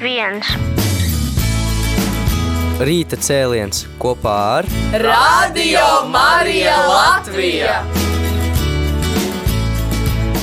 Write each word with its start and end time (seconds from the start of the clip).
viens. 0.00 0.46
Rīta 2.78 3.18
cēliens 3.18 3.86
kopā 3.98 4.34
ar 4.58 4.68
Radio 5.02 5.86
Marija 6.12 6.76
Latvija! 6.86 7.80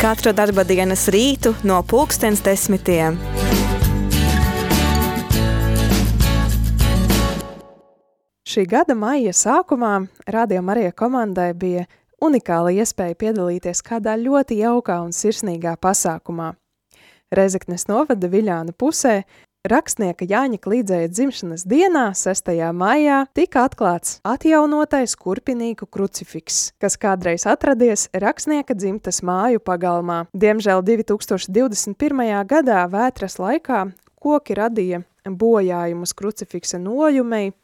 Katru 0.02 0.34
darba 0.36 0.66
dienas 0.68 1.08
rītu 1.10 1.56
no 1.63 1.79
pulkstens 1.88 2.44
desmitiem. 2.44 3.16
Šī 8.46 8.65
gada 8.70 8.96
maija 8.96 9.31
sākumā 9.33 9.94
Radio 10.28 10.62
Marija 10.62 10.92
komandai 10.92 11.54
bija 11.56 11.88
unikāla 12.24 12.76
iespēja 12.76 13.17
piedalīties 13.24 13.81
kādā 13.83 14.13
ļoti 14.20 14.60
jaukā 14.62 14.99
un 15.08 15.15
sirsnīgā 15.15 15.76
pasākumā. 15.81 16.54
Rezeknes 17.34 17.88
novada 17.89 18.30
Viļānu 18.30 18.76
pusē 18.77 19.23
rakstnieka 19.66 20.27
Jāņa 20.30 20.59
Klīdzēja 20.62 21.09
dzimšanas 21.09 21.63
dienā, 21.66 22.05
6. 22.13 22.52
maijā, 22.77 23.23
tika 23.34 23.66
atklāts 23.66 24.20
atjaunotais 24.27 25.16
kurpinīku 25.17 25.88
krucifiks, 25.90 26.76
kas 26.77 27.00
kādreiz 27.02 27.48
atradies 27.50 28.08
rakstnieka 28.14 28.77
dzimtas 28.77 29.23
māju 29.26 29.64
pagalmā. 29.66 30.26
Diemžēl 30.38 30.86
2021. 30.86 32.22
gadā 32.45 32.86
vētras 32.94 33.39
laikā 33.42 33.88
koki 34.22 34.58
radīja 34.58 35.02
bojājumus 35.26 36.14
krucifiksa 36.17 36.78
nojumei, 36.81 37.55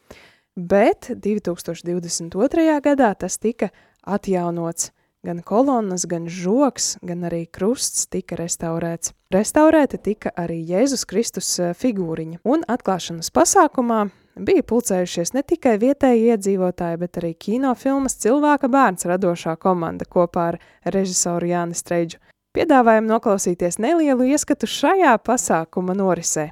bet 0.56 1.12
2022. 1.14 2.66
gadā 2.82 3.14
tas 3.14 3.38
tika 3.38 3.70
atjaunots. 4.02 4.90
Gan 5.22 5.38
kolonnas, 5.46 6.02
gan 6.10 6.26
žoks, 6.26 6.96
gan 6.98 7.22
arī 7.28 7.44
krusts 7.46 8.08
tika 8.10 8.34
restaurēts. 8.40 9.12
Restaurēta 9.32 9.96
tika 9.96 10.28
arī 10.36 10.58
Jēzus 10.68 11.06
Kristus 11.08 11.46
eh, 11.56 11.70
figūriņa, 11.78 12.42
un 12.44 12.66
atklāšanas 12.68 13.30
pasākumā 13.32 14.02
bija 14.36 14.64
pulcējušies 14.68 15.32
ne 15.32 15.40
tikai 15.48 15.78
vietēji 15.80 16.34
iedzīvotāji, 16.34 16.98
bet 17.00 17.16
arī 17.16 17.30
kinofilmas 17.40 18.18
Cilvēka 18.20 18.68
bērns 18.68 19.08
radošā 19.08 19.54
komanda 19.62 20.04
kopā 20.04 20.50
ar 20.50 20.58
režisoru 20.84 21.48
Jāni 21.48 21.78
Streidžu. 21.78 22.20
Piedāvājam 22.52 23.08
noklausīties 23.08 23.80
nelielu 23.80 24.28
ieskatu 24.34 24.68
šajā 24.68 25.16
pasākuma 25.24 25.96
norisē. 25.96 26.50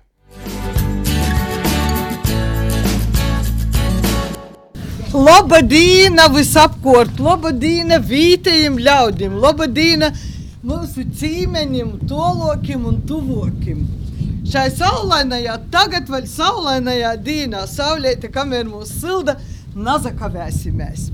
Labadīna 5.12 6.30
visapkārt, 6.32 7.20
labadīna 7.20 8.00
vītajiem 8.00 8.80
ļaudīm, 8.80 9.36
labadīna 9.42 10.14
mūsu 10.66 11.06
cīmeņiem, 11.16 11.94
tolokiem 12.08 12.84
un 12.88 13.00
tuvokiem. 13.08 13.84
Šai 14.50 14.66
saulainajā, 14.74 15.56
tagad 15.72 16.08
vēl 16.10 16.26
saulainajā 16.28 17.14
dīnā, 17.24 17.64
saulēta, 17.70 18.30
kamēr 18.32 18.66
mūs 18.68 18.92
silda, 19.00 19.36
nazakavēsimies. 19.76 21.08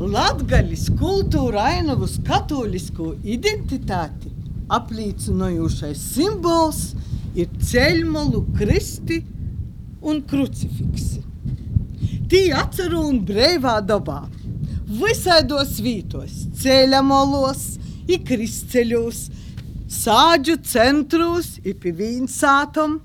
Latgalis 0.00 0.86
kultūra 0.96 1.66
ainavus 1.74 2.18
katolisku 2.24 3.14
identitāti 3.24 4.30
apliecinojušais 4.70 6.04
simbols 6.14 6.82
ir 7.34 7.50
ceļmalu 7.70 8.44
kristi 8.56 9.20
un 10.00 10.22
krucifiksi. 10.30 11.24
Tī 12.30 12.46
atceru 12.54 13.02
un 13.10 13.20
breivā 13.26 13.80
dabā. 13.82 14.22
Visādos 14.90 15.76
vītos, 15.82 16.46
ceļamolos, 16.62 17.66
ikristceļos, 18.16 19.24
sāģu 19.90 20.56
centros, 20.66 21.56
ipivīnsātom, 21.66 22.98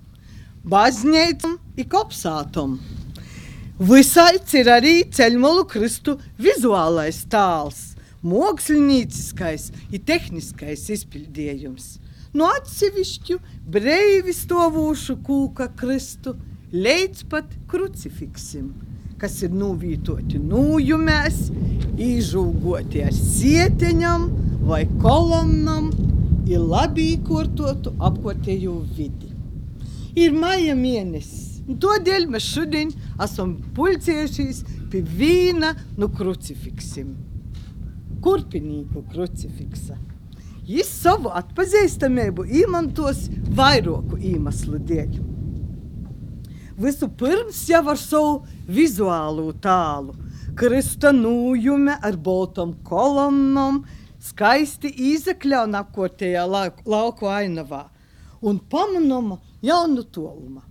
baznīcam, 0.66 1.58
ikopsātom. 1.82 2.78
Visaic 3.76 4.54
ir 4.56 4.72
arī 4.72 4.96
ceļmalu 5.12 5.66
kristu 5.68 6.16
vizuālais 6.40 7.26
tāls, 7.32 7.94
mākslinieciskais 8.26 9.70
un 9.90 10.06
tehniskais 10.08 10.88
izpildījums. 10.96 11.96
No 12.36 12.50
atsevišķu 12.56 13.38
breivi 13.72 14.34
stāvošu 14.36 15.20
kūka 15.24 15.70
kristu 15.78 16.36
līdz 16.74 17.28
pat 17.32 17.54
krucifiksim 17.72 18.74
kas 19.20 19.38
ir 19.46 19.54
nuvītoti 19.56 20.40
nūjumēs, 20.44 21.48
izžūgoti 22.02 23.04
ar 23.06 23.16
sieteņam 23.16 24.28
vai 24.66 24.86
kolonnam, 25.02 25.92
ir 26.50 26.62
labi 26.62 27.12
īkortotu 27.16 27.94
apkārtējo 28.02 28.80
vidi. 28.98 29.30
Ir 30.18 30.34
maija 30.34 30.74
mēnesis, 30.80 31.60
un 31.70 31.78
tādēļ 31.82 32.26
mēs 32.34 32.48
šodien 32.56 32.94
esam 33.22 33.58
pulcējušies 33.78 34.64
pie 34.90 35.04
vīna 35.06 35.74
no 36.00 36.10
krucifiksim. 36.10 37.14
Kurpinīgu 38.26 39.04
krucifiksa. 39.12 40.00
Viņš 40.66 40.90
savu 40.90 41.30
atpazīstamību 41.38 42.48
izmantos 42.50 43.28
vairāku 43.54 44.18
iemeslu 44.18 44.80
dēļ. 44.82 45.20
Vispirms 46.82 47.60
jau 47.70 47.84
ar 47.94 48.00
savu 48.02 48.32
vizuālo 48.66 49.52
tālu, 49.62 50.16
krista 50.58 51.14
nūjume 51.14 52.00
ar 52.02 52.18
boltam 52.18 52.74
kolonnam, 52.88 53.84
skaisti 54.26 54.90
izekļauna 55.14 55.86
apkārtējā 55.86 56.46
lauku 56.50 57.30
ainavā 57.30 57.86
un 58.46 58.60
pamanoma 58.72 59.40
jaunu 59.66 60.04
toluma. 60.14 60.64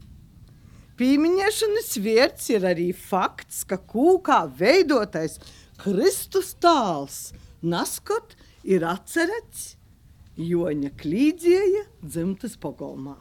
Pieminēšanas 0.99 1.97
vērts 1.99 2.51
ir 2.55 2.63
arī 2.71 2.93
fakts, 2.95 3.65
ka 3.67 3.77
kūkā 3.79 4.45
veidotais 4.59 5.41
Kristus 5.83 6.55
tāls 6.63 7.33
naskot 7.63 8.37
ir 8.63 8.85
atcerēts 8.87 9.77
Joņa 10.39 10.91
Klīdzieja 10.99 11.85
dzimtas 12.03 12.57
pagalmā. 12.63 13.17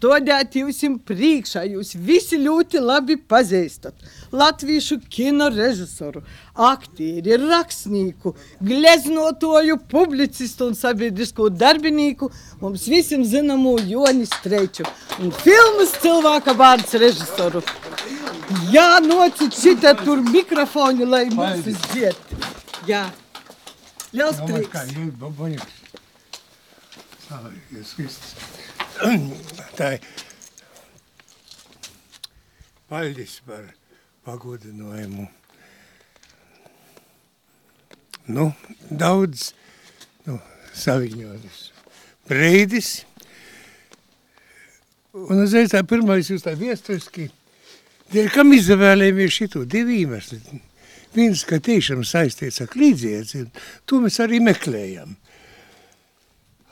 stādīt 0.02 0.56
jums 0.82 1.02
priekšā. 1.06 1.62
Jūs 1.70 1.94
visi 1.94 2.38
ļoti 2.42 2.80
labi 2.82 3.16
pazīstat 3.16 3.94
latviešu 4.32 4.98
kino 5.08 5.48
režisoru, 5.48 6.22
aktieri, 6.54 7.36
rakstnieku, 7.36 8.34
gleznotoju, 8.60 9.78
publicistu 9.88 10.66
un 10.66 10.74
sabiedrisko 10.74 11.48
darbinieku, 11.50 12.30
mums 12.60 12.86
visiem 12.88 13.22
zināmu 13.24 13.78
Joni 13.86 14.26
Streiču 14.26 14.84
un 15.20 15.30
filmas 15.30 15.94
cilvēka 16.02 16.54
vārds 16.56 16.94
režisoru. 16.98 17.62
Jā, 18.72 18.98
nocīt 19.00 19.54
šitā 19.54 19.94
tur 20.02 20.20
mikrofoni, 20.20 21.06
lai 21.06 21.28
mums 21.30 21.66
izdziet. 21.66 22.18
Jā. 22.88 23.06
Liels 24.12 24.36
Domāju, 24.42 24.68
kā 24.68 24.82
prieks. 24.82 24.98
jūs 24.98 25.14
boboņus. 25.20 25.78
Slavējies 27.28 27.94
Kristus. 27.96 28.34
Tā 29.78 29.94
ir 29.96 30.08
paļģis 32.92 33.38
par 33.48 33.70
pagodinājumu. 34.26 35.28
Nu, 38.32 38.50
daudz 38.88 39.50
nu, 40.28 40.36
saviņotas. 40.78 41.62
Breidis. 42.28 42.90
Un 45.12 45.42
uzreiz 45.42 45.72
tā 45.72 45.82
pirmais 45.88 46.28
jūs 46.30 46.44
tā 46.44 46.54
viesturiski. 46.56 47.30
Dēļ 48.12 48.28
kam 48.34 48.52
izvēlējamies 48.54 49.40
šito 49.40 49.64
divu 49.68 49.96
iemeslu? 49.96 50.38
Viens, 51.16 51.42
ka 51.48 51.58
tiešām 51.60 52.04
saistīts 52.08 52.62
ar 52.64 52.70
klīdziedzi, 52.72 53.46
to 53.88 54.00
mēs 54.04 54.16
arī 54.24 54.40
meklējam. 54.44 55.16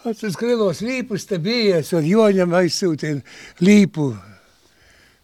Lielos 0.00 0.80
līpus 0.80 1.26
te 1.28 1.36
bija, 1.38 1.80
es 1.82 1.92
ar 1.92 2.06
Joņam 2.06 2.54
aizsūtīju 2.56 3.20
līpu. 3.60 4.06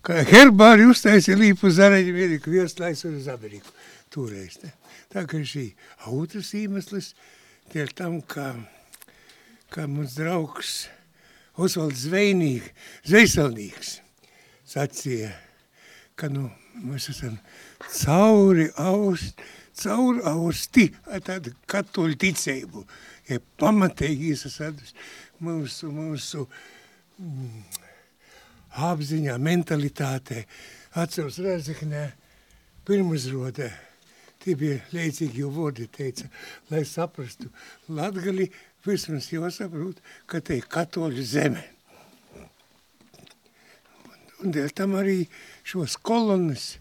Herbāri 0.07 0.85
uztaisīja 0.87 1.39
līpu 1.41 1.71
Zareņu 1.73 2.13
vienīku 2.15 2.53
vieslaisu 2.53 3.09
uz 3.17 3.31
Ameriku. 3.33 3.73
Toreiz. 4.13 4.59
Ne? 4.63 4.75
Tā 5.13 5.25
kā 5.27 5.41
šī 5.41 5.71
otrs 6.13 6.53
iemesls, 6.55 7.15
dēļ 7.73 7.95
tam, 7.97 8.21
ka, 8.21 8.53
ka 9.73 9.89
mums 9.89 10.15
draugs 10.21 10.77
Osvalds 11.57 12.05
Zvejnīgs, 12.05 12.69
Zvejsalnīgs 13.09 13.97
sacīja, 14.69 15.33
ka 16.21 16.29
nu, 16.29 16.51
mēs 16.85 17.09
esam 17.15 17.39
cauri 17.89 18.69
aust, 18.77 19.41
cauri 19.81 20.21
austi 20.29 20.91
ar 21.09 21.25
tādu 21.25 21.57
katoļu 21.71 22.21
ticību. 22.21 22.85
Ja 23.27 23.41
pamatīgi 23.61 24.31
iesasadus 24.33 24.95
mūsu, 25.43 25.91
mūsu 25.91 26.45
mm, 27.19 27.65
apziņā, 28.87 29.37
mentalitātē. 29.43 30.45
Atceros 30.97 31.41
Rezeknē, 31.45 32.07
pirmuzrodē, 32.87 33.69
tie 34.41 34.55
bija 34.57 34.79
leicīgi 34.95 35.43
jau 35.43 35.51
vārdi 35.53 35.89
teica, 35.93 36.31
lai 36.71 36.85
saprastu 36.89 37.51
Latgali, 37.93 38.47
vismaz 38.87 39.29
jau 39.33 39.51
saprot, 39.53 39.99
ka 40.31 40.41
te 40.41 40.61
ir 40.61 40.69
katoļu 40.71 41.25
zeme. 41.27 41.65
Un 44.47 44.53
dēļ 44.55 44.75
tam 44.79 44.93
arī 44.95 45.25
šos 45.67 45.97
kolonas 46.07 46.77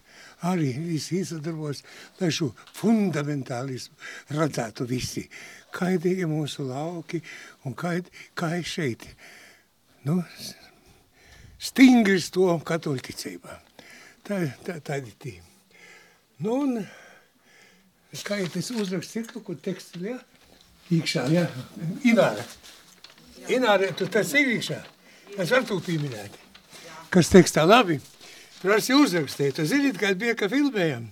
arī 0.46 0.68
visi 0.84 1.18
izsadarbos, 1.18 1.80
lai 2.20 2.28
šo 2.30 2.52
fundamentālismu 2.76 4.36
redzētu 4.36 4.86
visi. 4.86 5.24
Kaidi 5.74 6.12
ir 6.20 6.30
mūsu 6.30 6.68
lauki 6.68 7.18
un 7.66 7.74
kaidi, 7.74 8.12
kā 8.38 8.52
ir 8.60 8.68
šeit. 8.70 9.08
Nu, 10.06 10.20
stingri 11.58 12.20
stāvam 12.22 12.62
katoļu 12.62 13.02
ticībā. 13.10 13.58
Tā, 14.26 14.44
tā, 14.62 14.78
tādi 14.86 15.16
tī. 15.18 15.34
Nu, 16.38 16.60
un 16.62 16.78
kā 18.22 18.38
ir 18.44 18.54
tas 18.54 18.70
uzraksts 18.70 19.18
ciklu, 19.18 19.42
kur 19.42 19.58
teksts 19.58 19.98
ir, 19.98 20.12
ja? 20.12 20.18
Iekšā, 20.94 21.26
ja? 21.34 21.48
Ināra. 22.06 22.46
Ināra, 23.50 23.90
tu 23.98 24.06
tas 24.06 24.30
ir 24.38 24.54
iekšā. 24.54 24.84
Es 25.34 25.50
varu 25.50 25.66
tu 25.66 25.82
pieminēt. 25.90 26.45
Kas 27.16 27.30
tekstā 27.32 27.62
labi? 27.64 27.94
Jau 28.60 28.98
uzrakstīju. 29.00 29.54
Tu 29.56 29.64
zināt, 29.70 29.96
kad 29.96 30.18
bija, 30.20 30.34
ka 30.36 30.50
filmējam. 30.52 31.06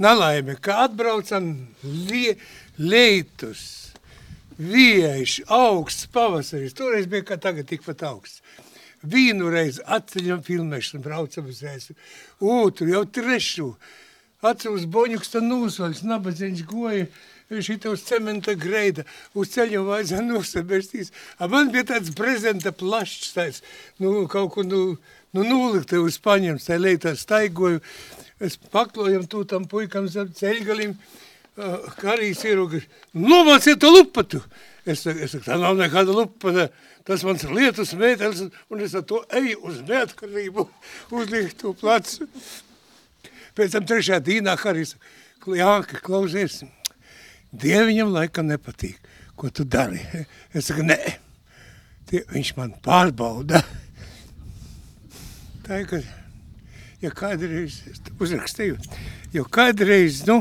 Nalaime, 0.00 0.54
ka 0.56 0.78
atbraucam 0.86 1.50
lie, 1.84 2.38
leitus, 2.80 3.92
vieši, 4.56 5.44
augsts 5.52 6.08
pavasaris. 6.08 6.72
Toreiz 6.78 7.10
bija, 7.12 7.26
kā 7.28 7.36
tagad 7.36 7.68
tikpat 7.68 8.06
augsts. 8.08 8.40
Vienu 9.04 9.52
reizi 9.52 9.84
atceļam 9.84 10.40
filmēšanu, 10.46 11.04
braucam 11.04 11.52
uzreiz. 11.52 11.90
Otru, 12.40 12.88
jau 12.88 13.04
trešu. 13.04 13.74
Atceros 14.40 14.88
boņuks 14.88 15.34
tā 15.34 15.44
nūsoļs, 15.44 16.06
nabadzeņš 16.08 16.64
goja 16.72 17.04
šitā 17.58 17.90
uz 17.90 18.04
cementa 18.06 18.54
greida, 18.54 19.04
uz 19.34 19.50
ceļiem 19.54 19.86
vajadzēja 19.88 20.22
nosabērstīs. 20.26 21.10
Man 21.50 21.72
bija 21.74 21.88
tāds 21.94 22.12
prezenta 22.16 22.72
plašs, 22.72 23.32
tāds, 23.34 23.62
nu, 23.98 24.28
kaut 24.30 24.52
kur, 24.54 24.66
nu, 24.68 24.94
nu 25.34 25.46
nūlikta 25.46 25.98
uz 26.02 26.20
paņems, 26.22 26.68
tā 26.68 26.78
leitā 26.78 27.16
staigoju. 27.18 27.82
Es 28.40 28.56
paklojam 28.70 29.26
tu 29.28 29.42
tam 29.44 29.66
puikam 29.68 30.06
zem 30.08 30.30
ceļgalim, 30.36 30.94
uh, 30.94 31.90
karīs 32.00 32.44
ierogi, 32.46 32.84
nomāciet 33.18 33.82
to 33.82 33.90
lupatu. 33.92 34.40
Es 34.86 35.04
es 35.06 35.34
saku, 35.34 35.44
tā 35.44 35.58
nav 35.60 35.76
nekāda 35.76 36.14
lupata, 36.14 36.70
tas 37.04 37.24
mans 37.26 37.44
lietus 37.50 37.92
mētelis, 37.98 38.46
un 38.72 38.80
es 38.80 38.94
ar 38.96 39.04
to 39.04 39.20
eju 39.36 39.60
uz 39.68 39.82
neatkarību, 39.84 40.68
uzliek 41.18 41.52
to 41.58 41.74
placu. 41.76 42.30
Pēc 43.58 43.74
tam 43.74 43.88
trešajā 43.90 44.22
dīnā 44.24 44.54
Harijs, 44.62 44.94
Jānka, 45.40 45.98
klausies, 46.04 46.60
Dieviņam 47.50 48.12
laikam 48.14 48.46
nepatīk, 48.50 49.00
ko 49.36 49.50
tu 49.50 49.64
dari. 49.64 50.02
Es 50.54 50.66
saku, 50.70 50.84
nē, 50.86 50.98
Tie, 52.10 52.24
viņš 52.26 52.48
man 52.56 52.72
pārbauda. 52.82 53.60
Tā 55.62 55.76
ir, 55.78 55.84
ka, 55.86 56.00
ja 56.98 57.12
kādreiz, 57.14 57.76
uzrakstīju, 58.18 58.80
jo 59.30 59.44
kādreiz, 59.46 60.24
nu, 60.26 60.40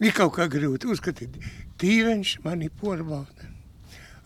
ir 0.00 0.14
kaut 0.16 0.32
kā 0.38 0.46
grūti 0.48 0.88
uzskatīt, 0.88 1.36
Dieviņš 1.82 2.38
mani 2.46 2.70
pārbauda. 2.80 3.50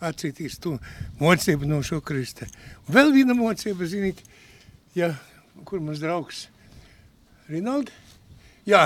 Atcītīs 0.07 0.55
to 0.63 0.77
mocību 1.19 1.67
no 1.67 1.81
šo 1.83 1.99
krista. 1.99 2.47
Un 2.87 2.95
vēl 2.95 3.11
viena 3.17 3.35
mocība, 3.35 3.83
zinīt, 3.89 4.23
ja, 4.95 5.11
kur 5.67 5.83
mums 5.83 5.99
draugs 5.99 6.45
Rinaldi? 7.51 7.91
Jā, 8.69 8.85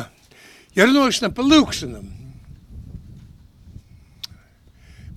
ja 0.73 0.89
runāšana 0.89 1.29
par 1.29 1.45
lūkšanam. 1.45 2.22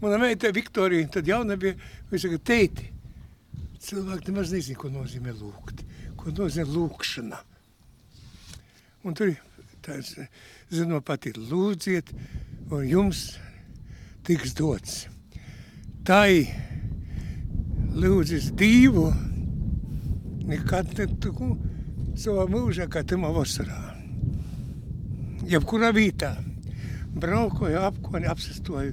Mana 0.01 0.19
meita 0.21 0.51
Viktorija, 0.53 1.09
tad 1.09 1.29
jauna 1.29 1.57
bija, 1.57 1.77
viņa 2.11 2.23
saka, 2.27 2.39
teiti, 2.51 2.91
cilvēki 3.81 4.33
nemaz 4.33 4.53
nezina, 4.53 4.79
ko 4.81 4.91
nozīmē 4.93 5.33
lūgt, 5.37 5.83
ko 6.21 6.35
nozīmē 6.37 6.67
lūkšana. 6.75 7.39
Un 9.07 9.17
tur 9.17 9.33
tāds, 9.87 10.17
zinu, 10.69 11.01
pat 11.01 11.29
ir 11.31 11.39
lūdziet, 11.41 12.13
un 12.69 12.85
jums 12.85 13.23
tiks 14.27 14.53
dots. 14.59 15.07
Tai 16.07 16.31
lūdzis 17.97 18.51
Dievu 18.59 19.09
nekad 20.47 20.93
netiku 20.99 21.55
savā 22.19 22.45
mūžā, 22.51 22.89
kā 22.91 23.01
tamā 23.07 23.31
vasarā. 23.35 23.79
Jebkurā 25.47 25.93
vietā 25.95 26.35
braukoju, 27.17 27.79
apkoni, 27.87 28.29
apsestoju, 28.29 28.93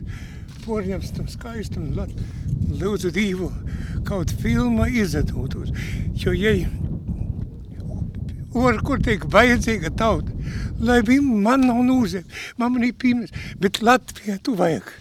porņams 0.65 1.13
tam 1.17 1.27
skaistam, 1.31 1.91
lat- 1.97 2.15
lūdzu 2.79 3.11
Dievu 3.13 3.51
kaut 4.07 4.31
filma 4.41 4.87
izdodot. 4.89 5.71
Jo, 6.19 6.31
ja 6.31 6.55
Or, 8.53 8.75
kur 8.85 8.99
tiek 9.01 9.23
vajadzīga 9.33 9.89
tauta, 9.97 10.29
lai 10.77 10.99
viņa 11.01 11.37
man 11.41 11.63
nav 11.65 11.79
nūzē, 11.87 12.19
man 12.61 12.75
man 12.75 12.83
ir 12.85 12.93
pīmes, 12.93 13.31
bet 13.57 13.79
Latvijā 13.81 14.35
tu 14.45 14.53
vajag. 14.59 14.91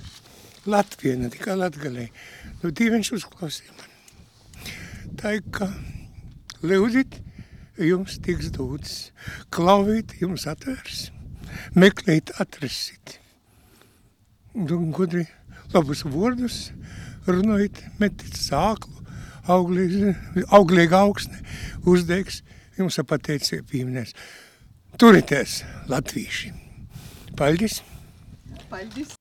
Latvija, 0.64 1.18
ne 1.20 1.28
tikai 1.28 1.58
Latgalē. 1.60 2.06
Nu, 2.62 2.70
Dieviņš 2.70 3.10
uzklausīja 3.18 3.74
man. 3.76 4.70
Tā 5.20 5.34
ir, 5.36 5.42
ka 5.52 5.68
lūdzit, 6.64 7.18
jums 7.76 8.16
tiks 8.24 8.48
dots. 8.56 9.10
Klauvīt, 9.52 10.16
jums 10.22 10.46
atvērs. 10.48 11.10
Meklēt, 11.76 12.32
atrasit. 12.40 13.18
Un 14.54 14.88
gudri 14.96 15.26
labus 15.74 16.04
vārdus 16.08 16.58
runājot, 17.28 17.78
metit 18.00 18.36
sāklu, 18.38 18.92
auglīgi, 19.50 20.14
auglīgi 20.50 20.98
augsne, 20.98 21.40
uzdegs, 21.88 22.42
jums 22.78 22.98
pateicīja 23.08 23.64
pieminēs. 23.70 24.14
Turieties, 25.00 25.62
latvīši. 25.88 26.52
Paldies! 27.38 27.80
Paldies! 28.70 29.16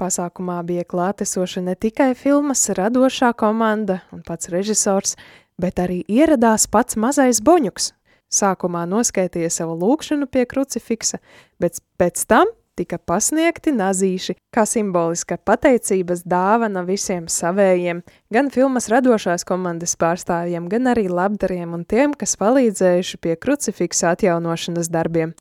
Pasākumā 0.00 0.56
bija 0.66 0.82
klātesoša 0.88 1.62
ne 1.62 1.76
tikai 1.78 2.10
filmas 2.18 2.64
radošā 2.74 3.30
komanda 3.38 4.00
un 4.10 4.24
pats 4.26 4.50
režisors, 4.50 5.14
bet 5.60 5.78
arī 5.78 6.00
ieradās 6.10 6.66
pats 6.66 6.98
mazais 6.98 7.42
Boņuks. 7.44 7.92
Sākumā 8.32 8.86
noskaitīja 8.88 9.50
savu 9.52 9.76
lūkšanu 9.78 10.26
pie 10.32 10.46
krucifiksa, 10.48 11.20
bet 11.60 11.78
pēc 12.00 12.24
tam 12.26 12.50
tika 12.78 12.98
pasniegti 12.98 13.72
nazīši, 13.74 14.36
kā 14.54 14.64
simboliska 14.68 15.38
pateicības 15.38 16.24
dāvana 16.28 16.84
visiem 16.88 17.28
savējiem, 17.28 18.02
gan 18.32 18.50
filmas 18.54 18.88
radošās 18.92 19.46
komandas 19.48 19.96
pārstāvjiem, 20.00 20.68
gan 20.72 20.92
arī 20.94 21.08
labdariem 21.12 21.76
un 21.76 21.86
tiem, 21.88 22.16
kas 22.16 22.36
palīdzējuši 22.40 23.22
pie 23.22 23.36
krucifiksa 23.36 24.14
atjaunošanas 24.16 24.92
darbiem. 24.92 25.36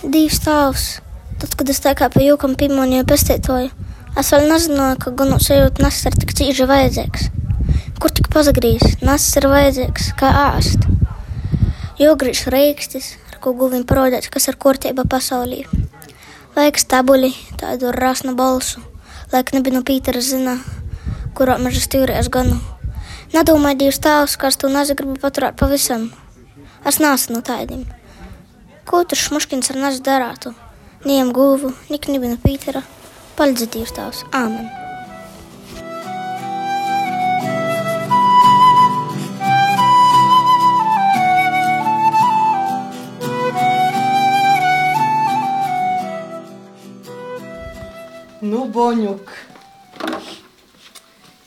Dievs 0.00 0.38
tēvs. 0.40 0.84
Tad, 1.42 1.54
kad 1.60 1.68
es 1.68 1.78
tā 1.84 1.90
kā 1.92 2.06
pie 2.08 2.30
jūkam 2.30 2.54
pimonīju 2.56 3.04
pestītoju, 3.04 3.68
es 4.16 4.30
vēl 4.32 4.46
nezināju, 4.48 4.96
ka 5.02 5.12
gunu 5.12 5.36
sajūta 5.36 5.84
nesis 5.84 6.08
ir 6.08 6.16
tik 6.22 6.32
cīži 6.38 6.66
vajadzīgs. 6.70 7.26
Kur 8.00 8.14
tik 8.16 8.30
pazagrīs, 8.32 8.96
nesis 9.04 9.36
ir 9.36 9.48
vajadzīgs, 9.52 10.08
kā 10.16 10.30
āst. 10.46 10.88
Jogrīš 12.00 12.46
reikstis, 12.48 13.10
ar 13.28 13.42
ko 13.44 13.52
guvim 13.60 13.84
parodēt, 13.84 14.30
kas 14.32 14.48
ir 14.48 14.56
kortība 14.56 15.04
pasaulī. 15.04 15.66
Vajag 16.56 16.80
stabuli, 16.80 17.34
tādu 17.60 17.92
rasnu 17.92 18.32
balsu, 18.40 18.80
laik 19.36 19.52
nebija 19.52 19.76
no 19.76 19.84
Pītera 19.84 20.24
zina, 20.24 20.56
kurā 21.36 21.60
meža 21.60 21.84
stīrēs 21.84 22.32
ganu. 22.32 22.56
Nedomāju, 23.36 23.82
Dievs 23.84 24.00
tēvs, 24.00 24.40
kas 24.40 24.56
tu 24.56 24.72
nezagribu 24.72 25.20
paturēt 25.20 25.60
pavisam. 25.60 26.08
Es 26.88 27.04
nāsu 27.04 27.36
no 27.36 27.44
tādiem. 27.44 27.84
Ko 28.90 29.04
tur 29.06 29.20
šmuškins 29.22 29.70
ar 29.70 29.76
nesu 29.78 30.00
darātu? 30.02 30.50
Niem 31.06 31.28
guvu, 31.30 31.68
nik 31.94 32.08
nebija 32.10 32.32
no 32.32 32.38
Pītera. 32.42 32.80
Dievs 33.38 33.92
tēvs. 33.94 34.24
Āmen. 34.34 34.66
Nu, 48.42 48.66
Boņuk. 48.74 49.30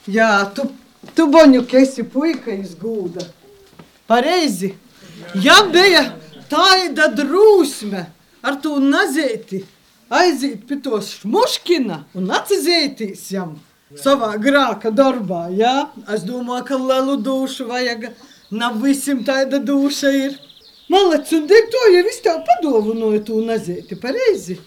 Jā, 0.07 0.31
tu, 0.55 0.69
tu 1.11 1.27
Boņuk, 1.27 1.75
esi 1.83 2.07
puika 2.07 2.55
izgūda. 2.55 3.27
Pareizi. 4.07 4.77
Ja 5.35 5.59
bija 5.67 6.22
tāda 6.51 7.09
drūsme 7.15 8.05
ar 8.43 8.57
to 8.63 8.77
nazēti, 8.83 9.63
aiziet 10.13 10.65
pie 10.69 10.79
tos 10.83 11.13
šmuškina 11.19 12.03
un 12.19 12.31
atsizētīs 12.37 13.25
jam 13.33 13.55
savā 13.99 14.33
grāka 14.41 14.91
darbā, 14.91 15.47
jā? 15.53 15.89
Es 16.09 16.25
domāju, 16.27 16.65
ka 16.69 16.79
lielu 16.79 17.17
dušu 17.21 17.67
vajag, 17.69 18.09
nav 18.51 18.79
visiem 18.81 19.23
tāda 19.25 19.59
duša 19.59 20.13
ir. 20.17 20.39
Malec, 20.91 21.29
un 21.33 21.45
dēļ 21.49 21.67
to 21.73 21.83
jau 21.93 22.05
viss 22.07 22.23
tev 22.25 22.41
padovanoja 22.47 23.21
to 23.27 23.41
nazēti, 23.45 23.97
pareizi. 24.01 24.57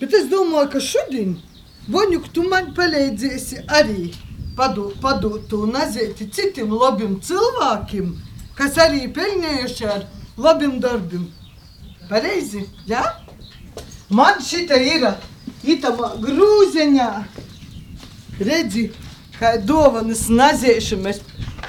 Bet 0.00 0.14
es 0.16 0.28
domāju, 0.30 0.70
ka 0.74 0.80
šodien, 0.80 1.34
Voņuk, 1.90 2.28
tu 2.30 2.44
man 2.46 2.68
palīdzēsi 2.76 3.64
arī 3.74 4.12
padot, 4.54 4.94
padot 5.02 5.48
to 5.50 5.64
nazēti 5.66 6.28
citiem 6.30 6.70
labiem 6.78 7.16
cilvēkiem, 7.18 8.12
kas 8.54 8.78
arī 8.78 9.08
pelnījuši 9.10 9.88
ar 9.90 10.04
labiem 10.38 10.78
darbiem. 10.82 11.28
Pareizi, 12.08 12.66
jā? 12.86 13.02
Ja? 13.02 13.32
Man 14.12 14.42
šita 14.44 14.76
ir 14.76 15.06
itamā 15.64 16.10
grūzeņā. 16.20 17.08
Redzi, 18.42 18.90
kā 19.38 19.54
dovanas 19.64 20.26
nazēšu 20.28 20.98
mēs 21.00 21.22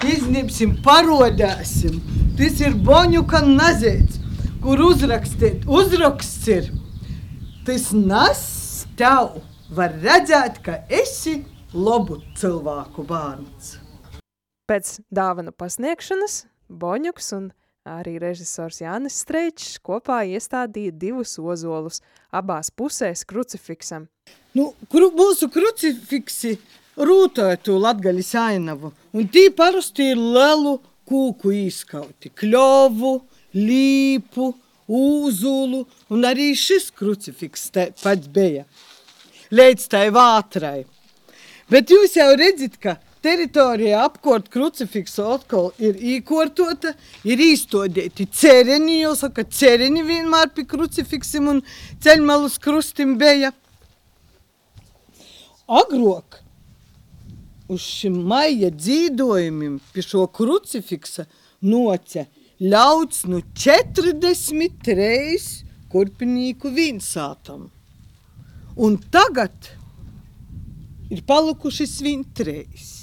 iznīpsim, 0.03 0.75
parodāsim. 0.83 2.01
Tas 2.35 2.59
ir 2.59 2.75
Boņuka 2.75 3.43
nazēts, 3.47 4.19
kur 4.63 4.81
uzrakstīt, 4.89 5.63
uzraksts 5.69 6.51
ir. 6.51 6.69
Tas 7.63 7.91
nas 7.95 8.43
tev 8.99 9.39
var 9.71 9.95
redzēt, 10.03 10.59
ka 10.65 10.81
esi 10.91 11.39
labu 11.71 12.19
cilvēku 12.35 13.07
bērns. 13.07 13.77
Pēc 14.67 14.97
dāvanu 15.13 15.55
pasniegšanas 15.55 16.43
Boņuks 16.67 17.35
un 17.37 17.51
arī 17.83 18.15
režisors 18.21 18.77
Jānis 18.79 19.17
Streičs 19.19 19.75
kopā 19.83 20.21
iestādīja 20.23 20.93
divus 20.95 21.35
ozolus 21.35 21.99
abās 22.31 22.69
pusēs 22.71 23.25
krucifiksam. 23.27 24.05
Nu, 24.55 24.69
kru, 24.87 25.09
mūsu 25.11 25.49
krucifiksi 25.51 26.55
rūtoja 26.95 27.59
to 27.59 27.75
latgaļas 27.83 28.31
ainavu, 28.39 28.93
un 29.11 29.27
tī 29.27 29.49
parasti 29.51 30.13
ir 30.13 30.21
lielu 30.21 30.77
kūku 31.09 31.51
izskauti, 31.65 32.31
kļovu, 32.31 33.13
līpu, 33.59 34.53
uzulu, 34.87 35.83
un 36.13 36.27
arī 36.27 36.53
šis 36.55 36.87
krucifiks 36.95 37.67
pats 37.99 38.31
bija 38.31 38.63
līdz 39.51 39.89
tai 39.91 40.07
vātrai. 40.15 40.85
Bet 41.67 41.91
jūs 41.91 42.15
jau 42.15 42.31
redzat, 42.39 42.79
ka 42.79 42.95
teritorija 43.23 44.03
apkārt 44.07 44.49
krucifiksu 44.53 45.23
atkal 45.35 45.71
ir 45.81 45.95
īkortota, 45.95 46.93
ir 47.23 47.39
īstodēti 47.39 48.27
cereni, 48.31 49.01
jo 49.01 49.15
saka, 49.17 49.43
cereni 49.47 50.03
vienmēr 50.05 50.49
pie 50.55 50.65
krucifiksim 50.69 51.47
un 51.55 51.61
ceļmalus 52.03 52.59
krustim 52.63 53.17
bija. 53.21 53.51
Agrok 55.67 56.41
uz 57.71 57.81
šim 57.81 58.19
maija 58.27 58.69
dzīdojumim 58.75 59.79
pie 59.93 60.03
šo 60.05 60.27
krucifiksa 60.27 61.25
noca 61.63 62.25
ļauts 62.63 63.25
nu 63.31 63.41
43 63.55 65.63
kurpinīku 65.91 66.69
vinsātam. 66.73 67.69
Un 68.75 68.97
tagad 69.13 69.53
ir 71.13 71.21
palikuši 71.27 71.87
svintreis. 71.87 73.02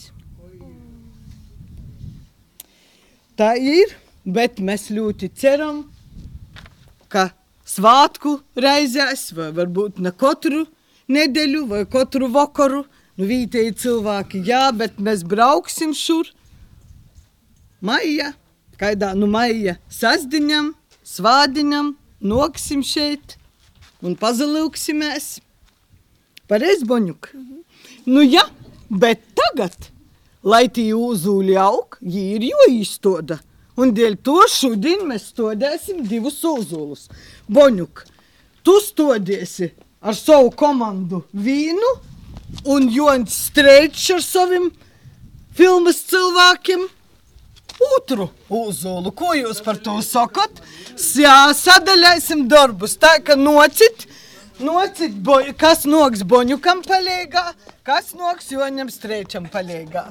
Tā 3.41 3.55
ir, 3.57 3.95
bet 4.29 4.59
mēs 4.61 4.91
ļoti 4.93 5.31
ceram, 5.33 5.87
ka 7.09 7.31
svātku 7.65 8.35
reizēs, 8.53 9.31
vai 9.33 9.47
varbūt 9.57 10.03
ne 10.05 10.11
katru 10.13 10.67
nedēļu, 11.09 11.63
vai 11.71 11.87
katru 11.89 12.29
vakaru, 12.35 12.83
nu 13.17 13.29
vietēji 13.31 13.73
cilvēki, 13.81 14.43
jā, 14.45 14.67
bet 14.77 15.01
mēs 15.01 15.25
brauksim 15.25 15.95
šur. 15.97 16.29
Maija, 17.81 18.35
kaidā 18.77 19.15
nu 19.17 19.25
maija 19.33 19.79
sasdiņam, 19.89 20.75
svādiņam, 21.01 21.95
noksim 22.21 22.83
šeit 22.85 23.39
un 24.05 24.19
pazalūksimies. 24.21 25.39
Pareizi, 26.45 26.85
Boņuk? 26.85 27.31
Mm 27.33 27.41
-hmm. 27.41 27.65
Nu, 28.05 28.21
jā, 28.21 28.45
bet 28.91 29.25
tagad, 29.33 29.89
lai 30.43 30.67
tie 30.73 30.91
uzūļi 30.97 31.57
aug, 31.61 31.99
viņi 32.01 32.27
ir 32.37 32.47
jo 32.51 32.67
izstoda. 32.73 33.41
Un 33.81 33.95
dēļ 33.97 34.17
to 34.25 34.37
šodien 34.51 35.07
mēs 35.09 35.31
stodēsim 35.33 36.03
divus 36.09 36.41
uzūlus. 36.45 37.09
Boņuk, 37.49 38.05
tu 38.67 38.77
stodiesi 38.85 39.71
ar 40.01 40.17
savu 40.17 40.51
komandu 40.53 41.23
vīnu, 41.33 41.93
un 42.73 42.89
Jons 42.93 43.37
Streičs 43.47 44.09
ar 44.17 44.25
saviem 44.25 44.71
filmas 45.57 46.03
cilvēkiem 46.11 46.87
otru 47.97 48.29
uzulu. 48.49 49.13
Ko 49.17 49.33
jūs 49.37 49.63
par 49.65 49.79
to 49.81 49.97
sakat? 50.05 50.61
Jā, 51.17 51.53
sadaļāsim 51.57 52.47
darbus 52.51 52.99
tā, 53.01 53.17
ka 53.25 53.37
nocit 53.39 54.07
Nocit, 54.61 55.15
boņu, 55.25 55.55
kas 55.57 55.87
noks 55.89 56.21
Boņukam 56.29 56.83
palīgā, 56.85 57.47
kas 57.87 58.13
noks 58.19 58.51
Joņam 58.53 58.93
Strēčam 58.93 59.49
palīgā. 59.49 60.11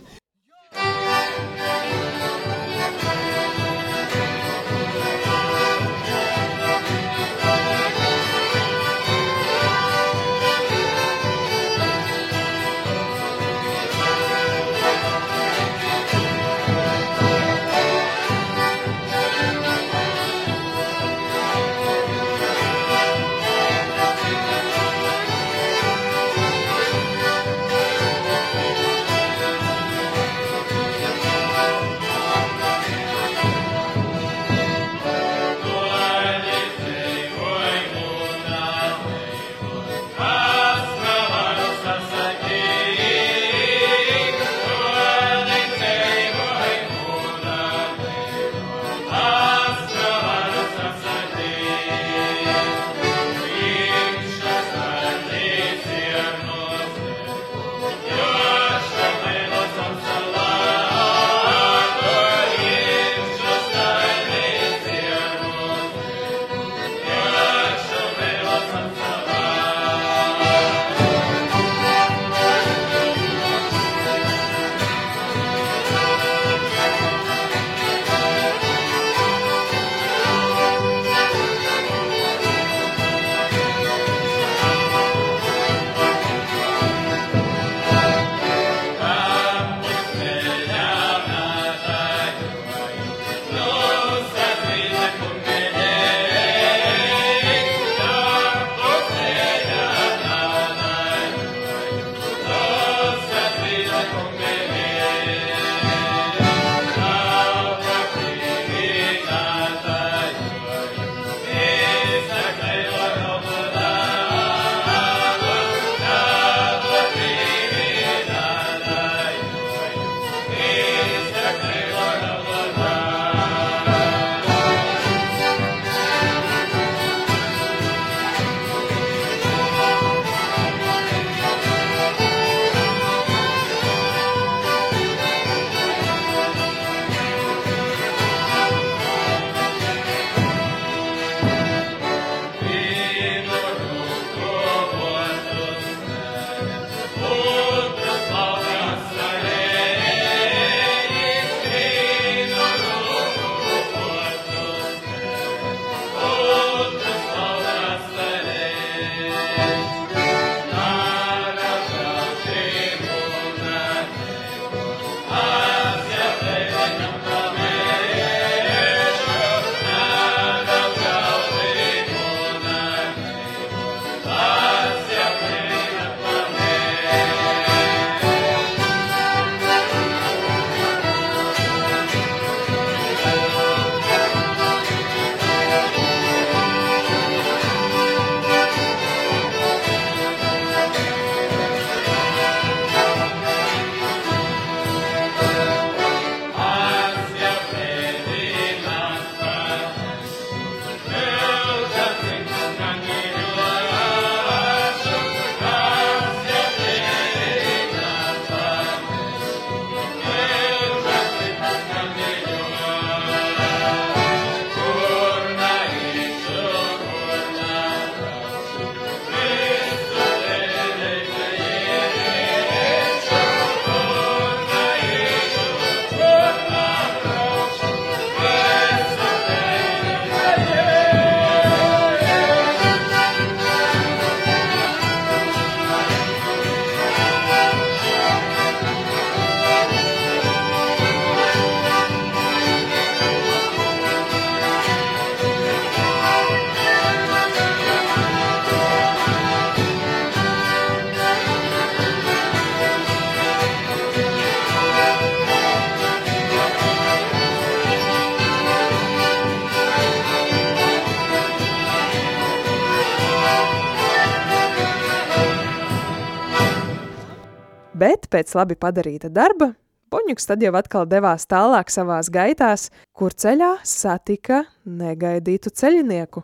Bet 268.29 268.45
pēc 268.45 268.57
labi 268.57 268.75
padarīta 268.77 269.29
darba 269.33 269.71
Boņuks 270.09 270.47
tad 270.49 270.63
jau 270.65 270.71
atkal 270.73 271.05
devās 271.05 271.43
tālāk 271.45 271.91
savās 271.93 272.31
gaitās, 272.33 272.87
kur 273.13 273.29
ceļā 273.29 273.75
satika 273.85 274.63
negaidītu 274.85 275.69
ceļinieku. 275.69 276.41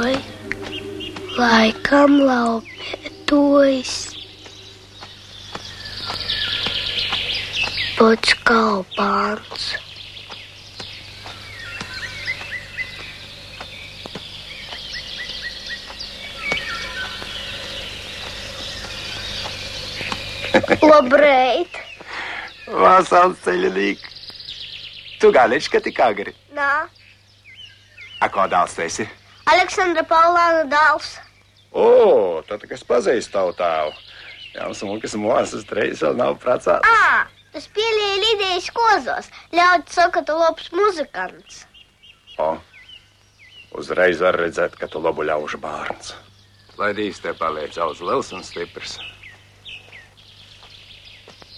Oi, 0.00 0.16
laikam 1.38 2.18
laupētojas. 2.26 3.94
Pats 8.02 8.34
kalpāns. 8.42 9.70
Labrīt! 20.92 21.78
Vasals 22.68 23.40
ceļinīgi. 23.44 24.10
Tu 25.22 25.30
galiņš, 25.34 25.68
ka 25.72 25.80
tik 25.84 26.00
agri. 26.02 26.34
Nā, 26.56 26.72
A 28.22 28.28
ko 28.30 28.44
dāls 28.46 28.76
tu 28.76 28.84
esi? 28.84 29.04
Aleksandra 29.50 30.04
Paulāna 30.06 30.62
dēls. 30.70 31.16
O, 31.74 32.42
tad 32.46 32.62
es 32.70 32.84
pazīstu 32.86 33.32
tavu 33.34 33.54
tēvu. 33.58 33.94
Jā, 34.54 34.68
smukas 34.78 35.16
mūsas 35.18 35.64
treis 35.66 36.02
vēl 36.04 36.14
nav 36.20 36.36
pracāts. 36.42 36.86
Ā, 36.86 37.24
tas 37.54 37.66
pielīja 37.74 38.20
Lidijas 38.22 38.68
kozos. 38.76 39.30
Ļaut 39.56 39.90
saka, 39.90 40.22
tu 40.28 40.36
labs 40.38 40.68
muzikants. 40.76 41.64
O, 42.38 42.52
uzreiz 43.80 44.22
var 44.22 44.38
redzēt, 44.38 44.76
ka 44.78 44.86
tu 44.92 45.02
labu 45.02 45.26
ļaužu 45.26 45.58
bārns. 45.64 46.12
Lai 46.78 46.92
dīs 46.94 47.18
te 47.24 47.34
paliek 47.34 47.74
daudz 47.74 48.04
liels 48.04 48.30
un 48.36 48.46
stiprs. 48.46 49.00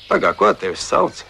Pagā, 0.09 0.35
ko 0.37 0.51
tevi 0.55 0.77
sauc? 0.79 1.23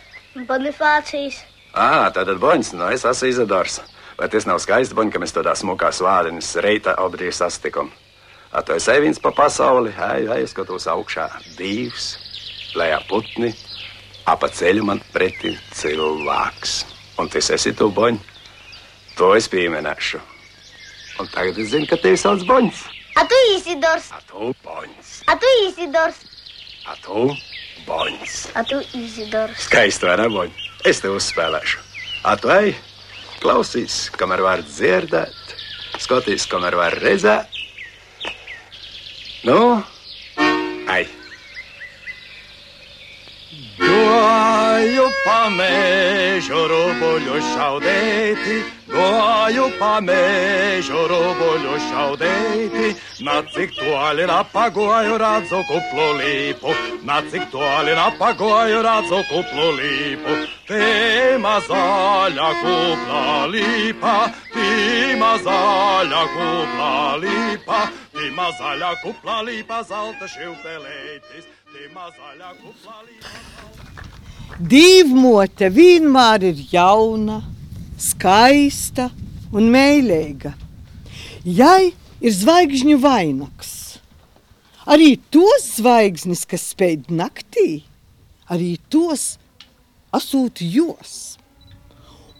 Bonifācijas. 0.48 1.42
Ā, 1.74 2.10
tātad 2.14 2.38
boņas, 2.42 2.72
no 2.78 2.88
es 2.94 3.04
esmu 3.06 3.28
Izadors. 3.30 3.80
Vai 4.18 4.28
tas 4.30 4.46
nav 4.46 4.60
skaisti, 4.62 4.94
boņ, 4.94 5.10
ka 5.14 5.20
mēs 5.22 5.34
tādā 5.34 5.54
smukā 5.58 5.90
svādiņas 5.94 6.50
reita 6.62 6.94
obdrī 7.02 7.32
sastikom? 7.34 7.90
A 8.54 8.62
tu 8.62 8.76
esi 8.76 8.94
viens 9.02 9.18
pa 9.18 9.32
pasauli, 9.34 9.90
ai, 9.98 10.26
ai, 10.30 10.44
skatos 10.46 10.86
augšā 10.90 11.26
divs, 11.58 12.12
lejā 12.78 13.00
putni, 13.08 13.50
apa 14.30 14.46
ceļu 14.54 14.84
man 14.86 15.02
pretī 15.14 15.56
cilvēks. 15.74 16.76
Un 17.18 17.30
tas 17.30 17.50
esi 17.54 17.72
tu, 17.78 17.90
boņ, 17.94 18.20
to 19.18 19.32
es 19.38 19.50
pieminēšu. 19.50 20.22
Un 21.22 21.30
tagad 21.34 21.58
es 21.62 21.70
zinu, 21.74 21.86
ka 21.90 21.98
tevi 22.02 22.18
sauc 22.18 22.42
boņs. 22.46 22.84
A 23.18 23.26
tu 23.30 23.38
Isidors. 23.54 24.08
A 24.14 24.22
tu 24.30 24.54
boņs, 24.62 25.10
A 25.30 25.36
tu 25.38 25.50
Isidors. 25.66 26.22
a 26.86 26.94
tu 27.02 27.28
boņs. 27.88 28.36
A 28.58 28.64
tu 28.68 28.80
Isidors. 28.98 29.66
Skaisti, 29.66 30.08
vai 30.08 30.18
ne, 30.20 30.28
boņ? 30.32 30.54
Es 30.88 31.00
tev 31.04 31.16
uzspēlēšu. 31.18 31.82
A 32.24 32.36
tu 32.40 32.52
ej, 32.52 32.74
klausīs, 33.42 34.06
kamēr 34.16 34.44
var 34.44 34.64
dzirdēt, 34.64 35.56
skatīs, 36.00 36.48
kamēr 36.50 36.78
var 36.80 36.96
redzēt. 37.04 37.50
Nu, 39.44 39.58
ai! 40.88 41.04
Gāju 43.78 45.04
pa 45.24 45.48
mežu 45.50 46.60
rubuļu 46.70 47.40
šaudēti, 47.42 48.58
gāju 48.86 49.64
pa 49.80 49.96
mežu 50.04 51.00
rubuļu 51.10 51.78
šaudēti, 51.88 52.92
na 53.26 53.40
cik 53.50 53.74
toļi 53.74 54.28
napagoju 54.30 55.18
redzu 55.18 55.62
kuplu 55.70 56.06
līpu, 56.20 56.76
na 57.02 57.18
cik 57.32 57.50
toļi 57.50 57.96
napagoju 57.98 58.84
redzu 58.86 59.22
kuplu 59.32 59.72
līpu. 59.80 60.38
Tēma 60.70 61.58
zaļa 61.66 62.50
kupla 62.62 63.26
līpa, 63.50 64.14
tīma 64.54 65.34
zaļa 65.42 66.24
kupla 66.36 66.94
līpa, 67.26 67.82
tīma 68.14 68.50
zaļa 68.58 68.92
kupla 69.02 69.40
līpa, 69.46 69.82
zelta 69.88 70.28
šivpelētis, 70.30 71.48
tīma 71.72 72.08
zaļa 72.14 72.52
kupla 72.60 73.00
līpa. 73.08 73.64
Dīvmote 74.70 75.70
vienmēr 75.74 76.48
ir 76.52 76.60
jauna, 76.70 77.40
skaista 77.98 79.08
un 79.54 79.70
mīlīga. 79.74 80.54
Jai 81.44 81.92
ir 82.24 82.32
zvaigžņu 82.32 82.98
vainags. 83.02 83.72
Arī 84.84 85.14
tos 85.32 85.64
zvaigznes, 85.78 86.44
kas 86.46 86.68
spēj 86.74 87.08
naktī, 87.08 87.82
arī 88.52 88.76
tos 88.92 89.38
asūt 90.14 90.60
jos. 90.60 91.14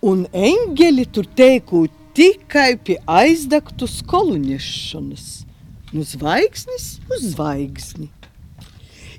Un 0.05 0.27
eņģeļi 0.29 1.07
tur 1.17 1.29
teiktu 1.39 1.87
tikai 2.15 2.75
pie 2.77 2.99
aizdaktu 3.09 3.89
skolu 3.89 4.37
nešanas, 4.39 5.47
no 5.95 6.03
zvaigznes 6.03 6.99
uz 7.11 7.29
zvaigzni. 7.33 8.11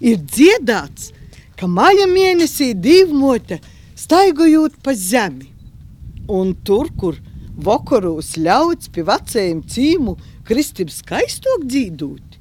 Ir 0.03 0.19
dziedāts, 0.19 1.11
ka 1.55 1.67
maija 1.71 2.07
mēnesī 2.11 2.73
divmote 2.75 3.61
staigājot 3.95 4.75
pa 4.83 4.93
zemi. 4.93 5.47
Un 6.27 6.51
tur, 6.67 6.89
kur 6.99 7.19
vakaros 7.55 8.33
ļauts 8.41 8.91
pie 8.91 9.05
vecajiem 9.07 9.61
cīmu 9.71 10.17
kristib 10.45 10.91
skaistok 10.91 11.63
dzīdūt, 11.69 12.39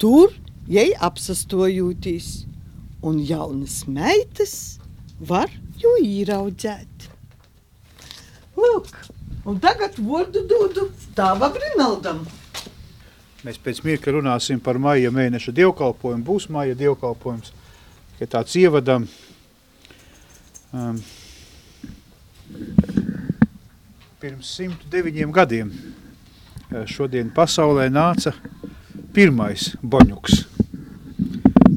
tur 0.00 0.32
jai 0.70 0.88
apsastojūtīs, 1.08 2.30
un 3.06 3.20
jaunas 3.22 3.82
meitas 3.86 4.54
var 5.20 5.52
jo 5.82 5.92
īraudzēt. 6.02 7.10
Lūk, 8.56 8.88
un 9.44 9.60
tagad 9.60 10.00
vārdu 10.00 10.46
dodu 10.48 10.88
tava 11.14 11.52
Grinaldam. 11.52 12.24
Mēs 13.46 13.60
pēc 13.62 13.78
mirkļa 13.86 14.16
runāsim 14.16 14.58
par 14.58 14.80
maija 14.82 15.12
mēneša 15.14 15.52
dievkalpojumu. 15.54 16.24
Būs 16.26 16.48
maija 16.50 16.74
dievkalpojums, 16.74 17.52
ka 18.18 18.26
tāds 18.32 18.56
ievadam. 18.58 19.04
Um, 20.74 20.98
pirms 24.18 24.50
109 24.58 25.30
gadiem 25.36 25.70
eh, 25.70 26.82
šodien 26.90 27.30
pasaulē 27.30 27.86
nāca 27.92 28.32
pirmais 29.14 29.68
boņuks. 29.78 30.40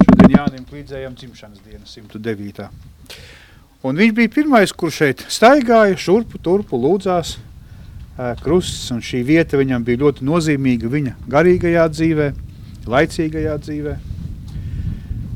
Šodien 0.08 0.34
Jānim 0.34 0.65
līdzējām 0.73 1.19
dzimšanas 1.21 1.62
diena 1.67 1.86
109. 1.86 2.65
Un 3.86 4.01
viņš 4.01 4.17
bija 4.17 4.34
pirmais, 4.39 4.73
kurš 4.73 5.03
šeit 5.03 5.21
staigāja, 5.29 6.01
šurpu, 6.01 6.41
turpu, 6.41 6.82
lūdzās, 6.82 7.38
krusts, 8.43 8.89
un 8.91 8.99
šī 9.03 9.21
vieta 9.23 9.60
viņam 9.60 9.84
bija 9.88 10.03
ļoti 10.03 10.25
nozīmīga 10.27 10.89
viņa 10.91 11.13
garīgajā 11.32 11.86
dzīvē, 11.93 12.29
laicīgajā 12.89 13.58
dzīvē. 13.63 13.93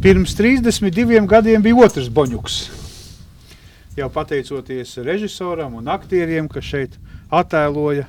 Pirms 0.03 0.35
32 0.35 1.23
gadiem 1.31 1.63
bija 1.63 1.85
otrs 1.85 2.09
boņuks. 2.11 2.57
Jau 3.95 4.09
pateicoties 4.11 4.97
režisoram 5.05 5.77
un 5.79 5.87
aktieriem, 5.93 6.49
kas 6.51 6.65
šeit 6.65 6.97
attēloja 7.31 8.07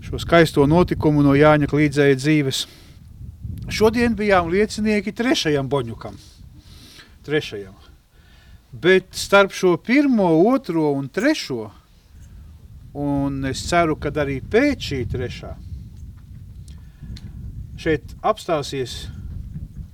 šo 0.00 0.18
skaisto 0.18 0.64
notikumu 0.66 1.22
no 1.22 1.36
Jāņa 1.36 1.68
Klīdzēja 1.70 2.16
dzīves. 2.18 2.64
Šodien 3.70 4.16
bijām 4.18 4.48
liecinieki 4.50 5.12
trešajam 5.14 5.68
boņukam. 5.70 6.16
Trešajam. 7.22 7.76
Bet 8.72 9.12
starp 9.14 9.54
šo 9.54 9.76
pirmo, 9.76 10.30
otro 10.50 10.90
un 10.96 11.06
trešo, 11.12 11.68
un 12.94 13.44
es 13.50 13.62
ceru, 13.68 13.96
ka 14.00 14.12
arī 14.22 14.40
pēc 14.42 14.90
šī 14.90 15.00
trešā, 15.12 15.54
šeit 17.80 18.14
apstāsies 18.26 19.06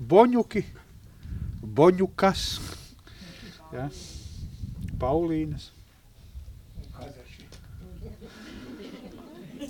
boņuki, 0.01 0.65
boņukas, 1.77 2.45
ja, 3.75 3.89
Paulīnas, 4.97 5.71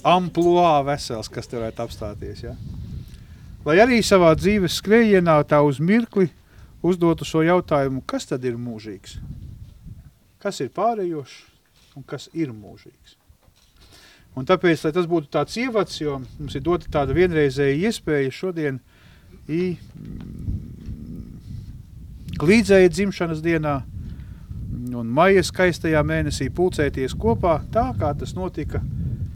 amploā 0.07 0.81
vesels, 0.87 1.29
kas 1.33 1.49
te 1.51 1.59
varētu 1.59 1.83
apstāties. 1.83 2.45
Ja? 2.47 2.55
Lai 3.67 3.81
arī 3.83 3.99
savā 4.07 4.31
dzīves 4.39 4.79
skrējienā 4.79 5.41
tā 5.51 5.59
uz 5.67 5.81
mirkli 5.83 6.29
uzdotu 6.87 7.27
šo 7.27 7.43
jautājumu, 7.43 8.05
kas 8.07 8.29
tad 8.31 8.45
ir 8.47 8.59
mūžīgs? 8.61 9.17
Kas 10.43 10.61
ir 10.63 10.71
pārējošs 10.77 11.97
un 11.99 12.07
kas 12.07 12.29
ir 12.37 12.53
mūžīgs? 12.55 13.16
Un 14.37 14.45
tāpēc, 14.45 14.83
lai 14.85 14.93
tas 14.93 15.07
būtu 15.09 15.31
tāds 15.33 15.57
ievads, 15.57 15.97
jo 16.03 16.19
mums 16.21 16.55
ir 16.59 16.65
dota 16.65 16.91
tāda 16.93 17.15
vienreizēja 17.17 17.89
iespēja 17.89 18.33
šodien 18.37 18.81
i, 19.49 19.77
mm, 19.81 21.37
līdzēja 22.45 22.93
dzimšanas 22.93 23.41
dienā 23.45 23.79
un 24.97 25.09
maija 25.09 25.41
skaistajā 25.47 26.03
mēnesī 26.05 26.51
pulcēties 26.53 27.17
kopā 27.17 27.63
tā, 27.73 27.87
kā 27.97 28.13
tas 28.19 28.35
notika 28.37 28.83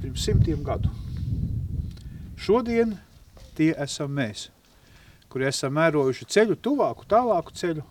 pirms 0.02 0.24
simtiem 0.26 0.60
gadu. 0.66 0.92
Šodien 2.40 2.98
tie 3.56 3.72
esam 3.80 4.12
mēs, 4.16 4.48
kuri 5.32 5.48
esam 5.48 5.74
mērojuši 5.78 6.28
ceļu 6.36 6.58
tuvāku, 6.60 7.08
tālāku 7.08 7.56
ceļu, 7.56 7.86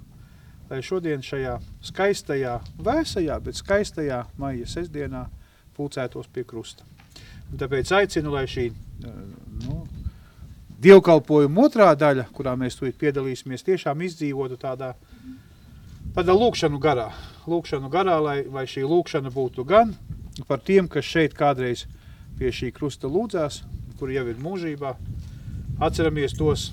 lai 0.69 0.83
šodien 0.85 1.25
šajā 1.25 1.57
skaistajā, 1.89 2.59
vēsajā, 2.85 3.41
bet 3.41 3.57
skaistajā 3.57 4.23
maija 4.37 4.69
sestdienā 4.69 5.25
pulcētos 5.73 6.29
pie 6.33 6.45
krusta. 6.45 6.85
Tāpēc 7.57 7.91
aicinu, 7.97 8.33
lai 8.35 8.45
šī 8.49 8.67
nu, 9.65 9.79
dievkalpojuma 10.83 11.65
otrā 11.65 11.89
daļa, 11.97 12.27
kurā 12.35 12.53
mēs 12.59 12.77
tūlīt 12.79 12.99
piedalīsimies, 13.01 13.65
tiešām 13.65 14.03
izdzīvotu 14.05 14.59
tādā, 14.61 14.93
tādā 16.15 16.35
lūkšanu 16.35 16.79
garā. 16.81 17.09
Lūkšanu 17.49 17.89
garā, 17.91 18.19
lai, 18.21 18.37
lai 18.45 18.67
šī 18.69 18.85
lūkšana 18.87 19.33
būtu 19.33 19.65
gan 19.67 19.95
par 20.47 20.61
tiem, 20.63 20.87
kas 20.87 21.07
šeit 21.07 21.33
kādreiz 21.35 21.85
pie 22.39 22.53
šī 22.55 22.71
krusta 22.75 23.09
lūdzās, 23.11 23.63
kuri 23.99 24.15
jau 24.15 24.27
ir 24.31 24.39
mūžībā. 24.39 24.93
Atceramies 25.83 26.35
tos 26.37 26.69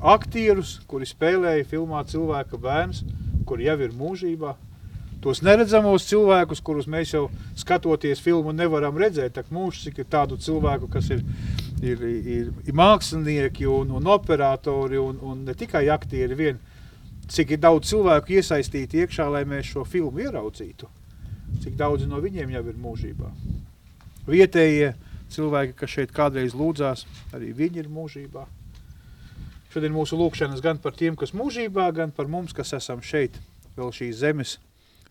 aktierus, 0.00 0.80
kuri 0.88 1.08
spēlēja 1.08 1.64
filmā 1.70 2.02
cilvēka 2.08 2.60
bērns, 2.60 3.04
kuri 3.48 3.68
jau 3.70 3.78
ir 3.86 3.94
mūžībā. 3.96 4.56
Tos 5.24 5.40
neredzamos 5.42 6.04
cilvēkus, 6.06 6.60
kurus 6.62 6.86
mēs 6.90 7.14
jau 7.14 7.26
skatoties 7.58 8.20
filmu 8.22 8.52
nevaram 8.52 8.98
redzēt, 9.00 9.32
tak 9.38 9.48
mūžs, 9.54 9.86
cik 9.86 10.02
ir 10.02 10.10
tādu 10.12 10.36
cilvēku, 10.40 10.90
kas 10.92 11.08
ir 11.14 11.24
ir, 11.82 12.02
ir, 12.02 12.50
ir 12.66 12.76
mākslinieki 12.76 13.66
un, 13.68 13.92
un 13.96 14.08
operatori 14.12 14.98
un, 15.00 15.18
un 15.22 15.44
ne 15.46 15.54
tikai 15.56 15.86
aktieri 15.92 16.38
vien, 16.38 16.60
cik 17.28 17.56
ir 17.56 17.62
daudz 17.62 17.90
cilvēku 17.90 18.36
iesaistīti 18.38 19.02
iekšā, 19.04 19.28
lai 19.32 19.44
mēs 19.48 19.72
šo 19.72 19.84
filmu 19.88 20.22
ieraudzītu. 20.24 20.88
Cik 21.62 21.76
daudz 21.78 22.06
no 22.08 22.20
viņiem 22.22 22.52
jau 22.54 22.62
ir 22.66 22.78
mūžībā. 22.80 23.30
Vietējie 24.26 24.94
cilvēki, 25.32 25.76
kas 25.78 25.92
šeit 25.92 26.14
kādreiz 26.14 26.54
lūdzās, 26.56 27.04
arī 27.34 27.52
viņi 27.56 27.84
ir 27.84 27.90
mūžībā. 27.92 28.46
Šodien 29.74 29.94
mūsu 29.94 30.18
lūkšanas 30.18 30.62
gan 30.64 30.80
par 30.82 30.96
tiem, 30.96 31.18
kas 31.18 31.34
mūžībā, 31.36 31.90
gan 31.94 32.14
par 32.14 32.30
mums, 32.30 32.54
kas 32.56 32.72
esam 32.78 33.02
šeit, 33.04 33.36
vēl 33.76 33.92
šīs 33.94 34.22
zemes 34.22 34.56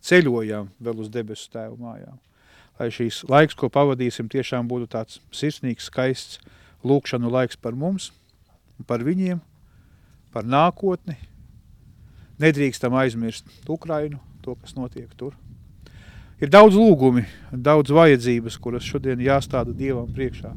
ceļojām 0.06 0.70
vēl 0.80 1.02
uz 1.02 1.10
debesu 1.14 1.50
tēvu 1.54 1.80
mājām. 1.82 2.20
Lai 2.80 2.90
šīs 2.92 3.24
laiks, 3.32 3.56
ko 3.56 3.70
pavadīsim, 3.72 4.28
tiešām 4.32 4.68
būtu 4.68 4.90
tāds 4.92 5.22
sirsnīgs, 5.36 5.88
skaists, 5.90 6.42
lūkšanu 6.86 7.32
laiks 7.32 7.58
par 7.58 7.78
mums, 7.78 8.12
par 8.88 9.06
viņiem, 9.06 9.40
par 10.36 10.44
nākotni. 10.44 11.16
Nedrīkstam 12.44 12.94
aizmirst 13.00 13.48
Ukrainu, 13.72 14.20
to, 14.44 14.58
kas 14.60 14.76
notiek 14.76 15.08
tur. 15.16 15.38
Ir 16.44 16.52
daudz 16.52 16.76
lūgumi, 16.76 17.24
daudz 17.52 17.94
vajadzības, 17.96 18.58
kuras 18.60 18.84
šodien 18.84 19.22
jāstāda 19.24 19.72
Dievam 19.72 20.10
priekšā. 20.12 20.52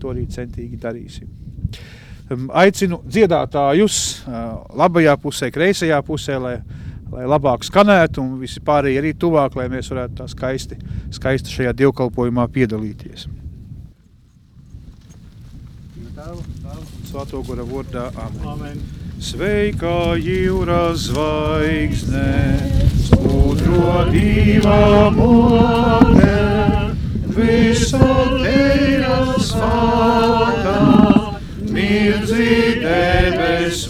To 0.00 0.14
arī 0.14 0.24
centīgi 0.32 0.80
darīsim. 0.80 1.28
Aicinu 2.56 3.02
dziedātājus 3.04 3.98
labajā 4.72 5.12
pusē, 5.20 5.50
kreisajā 5.52 5.98
pusē, 6.08 6.38
lai, 6.40 6.54
lai 7.12 7.28
labāk 7.28 7.64
skanētu 7.66 8.22
un 8.22 8.34
visi 8.40 8.62
pārējie 8.64 9.00
arī 9.02 9.14
tuvāk, 9.18 9.56
lai 9.58 9.68
mēs 9.72 9.90
varētu 9.92 10.20
tā 10.22 10.28
skaisti, 10.30 10.78
skaisti 11.14 11.52
šajā 11.52 11.76
dievkalpojumā 11.82 12.48
piedalīties. 12.54 13.28
Svētā 17.04 17.40
gara 17.46 17.64
vārdā. 17.68 18.04
Amen. 18.18 18.46
Amen. 18.54 18.78
Sveika 19.22 20.16
jūra 20.18 20.94
zvaigzne, 20.98 22.58
skudro 23.06 24.02
divā 24.10 25.10
mote, 25.14 26.34
visu 27.36 28.00
teira 28.42 29.20
svātā, 29.38 30.80
mirdzi 31.70 32.82
debes 32.82 33.86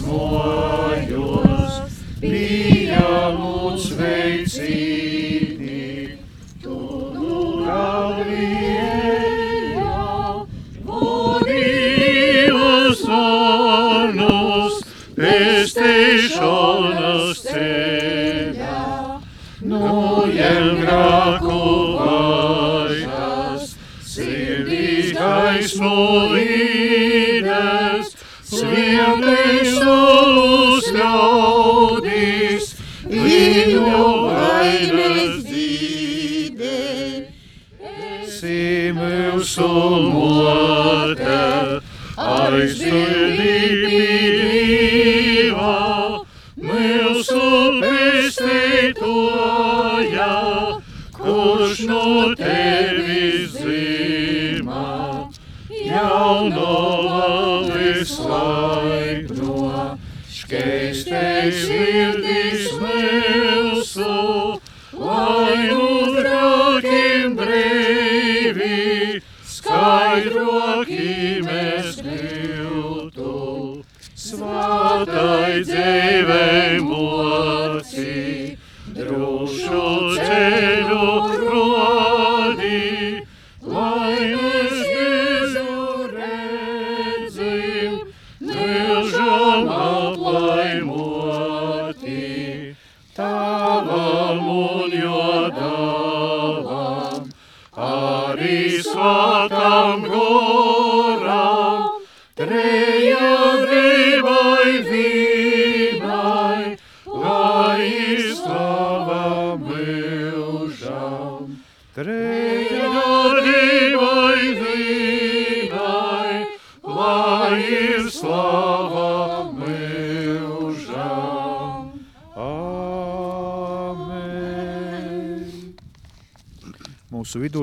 moi. 76.79 77.54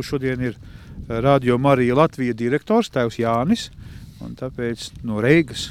Vidū 0.02 0.18
šodien 0.18 0.40
ir 0.42 0.56
Radio 1.08 1.58
Marija 1.58 1.94
Latvija 1.94 2.34
direktors 2.34 2.90
tēvs 2.90 3.20
Jānis, 3.20 3.70
un 4.20 4.34
tāpēc 4.34 4.90
no 5.04 5.20
Reigas. 5.22 5.70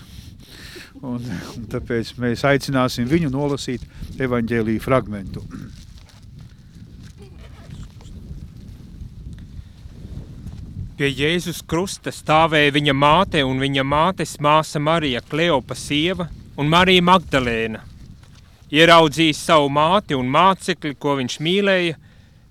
Un, 1.02 1.20
un 1.58 1.66
tāpēc 1.68 2.14
mēs 2.22 2.44
aicināsim 2.46 3.08
viņu 3.10 3.32
nolasīt 3.32 3.82
evaņģēlīju 4.20 4.82
fragmentu. 4.82 5.44
Pie 10.98 11.10
Jēzus 11.10 11.64
krusta 11.66 12.12
stāvēja 12.14 12.72
viņa 12.76 12.94
māte 12.94 13.42
un 13.44 13.60
viņa 13.60 13.84
mātes 13.84 14.38
māsa 14.40 14.80
Marija 14.80 15.22
Kleopa 15.22 15.76
sieva 15.76 16.30
un 16.56 16.70
Marija 16.70 17.02
Magdalēna. 17.02 17.82
Ieraudzījis 18.72 19.42
savu 19.50 19.68
māti 19.74 20.16
un 20.16 20.30
mācekli, 20.32 20.94
ko 20.96 21.18
viņš 21.20 21.40
mīlēja, 21.42 21.98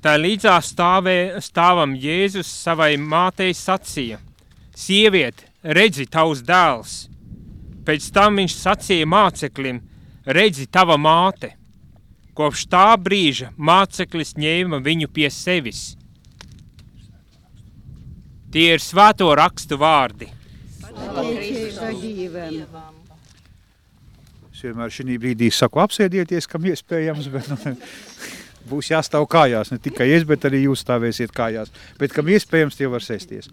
tā 0.05 0.17
līdzās 0.21 0.73
stāvē, 0.73 1.17
stāvam 1.45 1.95
Jēzus 1.99 2.49
savai 2.49 2.95
mātei 2.97 3.53
sacīja: 3.57 4.19
Sieviet, 4.77 5.45
redzi 5.63 6.07
tavs 6.09 6.43
dēls! 6.47 6.99
Pēc 7.85 8.11
tam 8.15 8.37
viņš 8.41 8.57
sacīja 8.57 9.09
māceklim: 9.09 9.81
Redzi 10.27 10.67
tava 10.67 10.97
māte! 11.01 11.55
Kopš 12.37 12.67
tā 12.73 12.87
brīža 12.97 13.51
māceklis 13.59 14.37
ņēma 14.39 14.79
viņu 14.85 15.09
pie 15.13 15.29
sevis. 15.35 15.97
Tie 18.51 18.71
ir 18.75 18.83
svēto 18.83 19.29
rakstu 19.37 19.77
vārdi. 19.79 20.31
Es 24.51 24.65
vienmēr 24.65 24.93
šī 24.93 25.19
brīdī 25.21 25.51
saku 25.55 25.81
apsēdieties, 25.85 26.49
kam 26.51 26.67
iespējams, 26.69 27.29
bet 27.33 27.53
nu, 27.53 27.75
būs 28.69 28.91
jāstāv 28.93 29.27
kājās. 29.31 29.73
Ne 29.73 29.79
tikai 29.83 30.11
es, 30.17 30.27
bet 30.29 30.45
arī 30.49 30.65
jūs 30.67 30.85
stāvēsiet 30.85 31.33
kājās. 31.35 31.73
Bet 32.01 32.15
kam 32.17 32.29
iespējams, 32.29 32.77
tie 32.79 32.91
var 32.91 33.05
sēsties. 33.05 33.51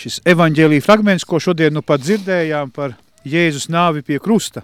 Šis 0.00 0.20
evaņģēlīja 0.28 0.84
fragments, 0.84 1.26
ko 1.28 1.40
šodien 1.42 1.74
nu 1.74 1.82
pat 1.86 2.02
dzirdējām 2.04 2.70
par 2.74 2.96
Jēzus 3.26 3.68
nāvi 3.72 4.04
pie 4.06 4.20
krusta. 4.22 4.62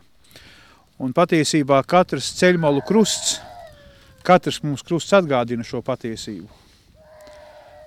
Un 1.03 1.12
patiesībā 1.12 1.83
katrs 1.85 2.31
ceļmalu 2.38 2.81
krusts, 2.87 3.40
katrs 4.25 4.62
mums 4.64 4.85
krusts 4.87 5.12
atgādina 5.16 5.66
šo 5.66 5.83
patiesību. 5.85 6.49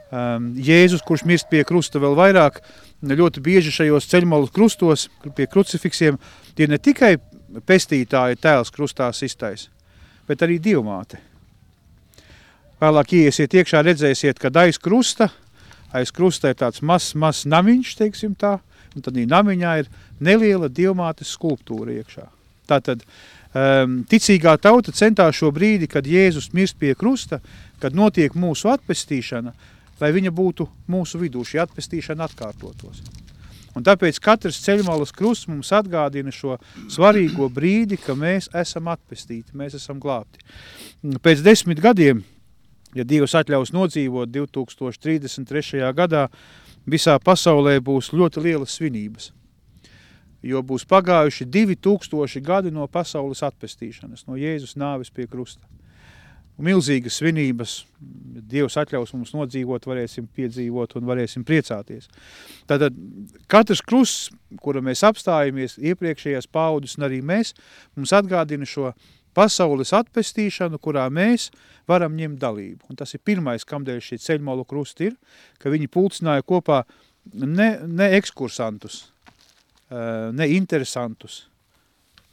Um, 0.09 0.53
Jēzus, 0.57 1.03
kurš 1.05 1.25
mirst 1.29 1.49
pie 1.49 1.63
krusta 1.65 2.01
vēl 2.01 2.15
vairāk, 2.17 2.61
ļoti 3.05 3.41
bieži 3.45 3.73
šajos 3.73 4.07
ceļmalu 4.09 4.49
krustos, 4.53 5.07
pie 5.37 5.45
krucifiksiem, 5.49 6.17
tie 6.57 6.67
ne 6.69 6.79
tikai 6.81 7.15
pestītāja 7.65 8.37
tēls 8.41 8.73
krustā 8.73 9.09
sistais, 9.13 9.67
bet 10.29 10.45
arī 10.45 10.59
dievmāte. 10.61 11.19
Vēlāk 12.79 13.15
iesiet 13.17 13.57
iekšā, 13.59 13.81
redzēsiet, 13.83 14.39
kad 14.39 14.55
aiz 14.61 14.77
krusta, 14.79 15.27
aiz 15.91 16.13
krusta 16.15 16.53
ir 16.53 16.59
tāds 16.61 16.83
mazs, 16.85 17.11
mazs 17.17 17.47
namiņš, 17.49 17.95
teiksim 17.99 18.37
tā, 18.39 18.59
un 18.95 19.03
tad 19.03 19.17
namiņā 19.19 19.73
ir 19.81 19.89
neliela 20.23 20.69
dievmātes 20.71 21.33
skulptūra 21.35 21.97
iekšā. 21.99 22.27
Tātad 22.69 23.03
um, 23.03 23.99
ticīgā 24.09 24.55
tauta 24.61 24.93
centās 24.95 25.39
šo 25.41 25.51
brīdi, 25.55 25.89
kad 25.91 26.07
Jēzus 26.07 26.53
mirst 26.55 26.79
pie 26.79 26.93
krusta, 26.95 27.41
kad 27.81 27.97
notiek 27.97 28.37
mūsu 28.37 28.71
atpestīšana, 28.71 29.55
lai 29.99 30.13
viņa 30.15 30.31
būtu 30.35 30.69
mūsu 30.87 31.19
vidū, 31.19 31.43
šī 31.43 31.65
atpestīšana 31.65 32.29
atkārtotos. 32.29 33.03
Un 33.79 33.85
tāpēc 33.87 34.17
katrs 34.19 34.59
ceļmalas 34.65 35.13
krusts 35.15 35.47
mums 35.47 35.69
atgādina 35.71 36.33
šo 36.35 36.57
svarīgo 36.91 37.47
brīdi, 37.55 37.95
ka 38.03 38.11
mēs 38.11 38.49
esam 38.59 38.89
atpestīti, 38.91 39.55
mēs 39.55 39.77
esam 39.79 40.01
glābti. 40.03 40.43
Pēc 41.23 41.45
desmit 41.45 41.79
gadiem, 41.79 42.25
ja 42.97 43.05
Dievs 43.07 43.37
atļaus 43.39 43.71
nodzīvot 43.71 44.33
2033. 44.35 45.85
gadā, 45.95 46.27
visā 46.89 47.15
pasaulē 47.23 47.77
būs 47.79 48.11
ļoti 48.11 48.43
lielas 48.49 48.75
svinības. 48.75 49.31
Jo 50.43 50.59
būs 50.63 50.83
pagājuši 50.87 51.47
2000 51.47 52.43
gadi 52.43 52.75
no 52.75 52.87
pasaules 52.91 53.43
atpestīšanas, 53.47 54.27
no 54.27 54.35
Jēzus 54.39 54.75
nāves 54.79 55.11
pie 55.11 55.27
krusta 55.27 55.63
milzīgas 56.63 57.19
svinības, 57.19 57.83
Dievs 58.49 58.77
atļaus 58.79 59.11
mums 59.13 59.33
nodzīvot, 59.35 59.83
varēsim 59.85 60.25
piedzīvot 60.33 60.95
un 60.97 61.05
varēsim 61.09 61.43
priecāties. 61.45 62.07
Tātad 62.69 62.95
katrs 63.51 63.83
krusts, 63.85 64.31
kura 64.63 64.81
mēs 64.81 65.03
apstājamies, 65.05 65.77
iepriekšējās 65.77 66.49
paudas 66.49 66.95
un 66.97 67.05
arī 67.09 67.19
mēs, 67.25 67.53
mums 67.99 68.13
atgādina 68.15 68.65
šo 68.69 68.93
pasaules 69.37 69.93
atpestīšanu, 69.93 70.79
kurā 70.81 71.05
mēs 71.13 71.49
varam 71.89 72.15
ņemt 72.17 72.39
dalību. 72.41 72.89
Un 72.89 72.99
tas 72.99 73.13
ir 73.13 73.23
pirmais, 73.25 73.67
kamdēļ 73.67 74.01
šī 74.07 74.19
ceļmalu 74.23 74.65
krusti 74.69 75.11
ir, 75.11 75.15
ka 75.61 75.71
viņi 75.73 75.91
pulcināja 75.93 76.45
kopā 76.47 76.81
ne, 77.33 77.69
ne 77.85 78.11
ekskursantus, 78.17 79.03
eh, 79.91 80.29
ne 80.33 80.49
interesantus, 80.55 81.43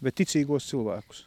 bet 0.01 0.17
ticīgos 0.23 0.71
cilvēkus. 0.71 1.26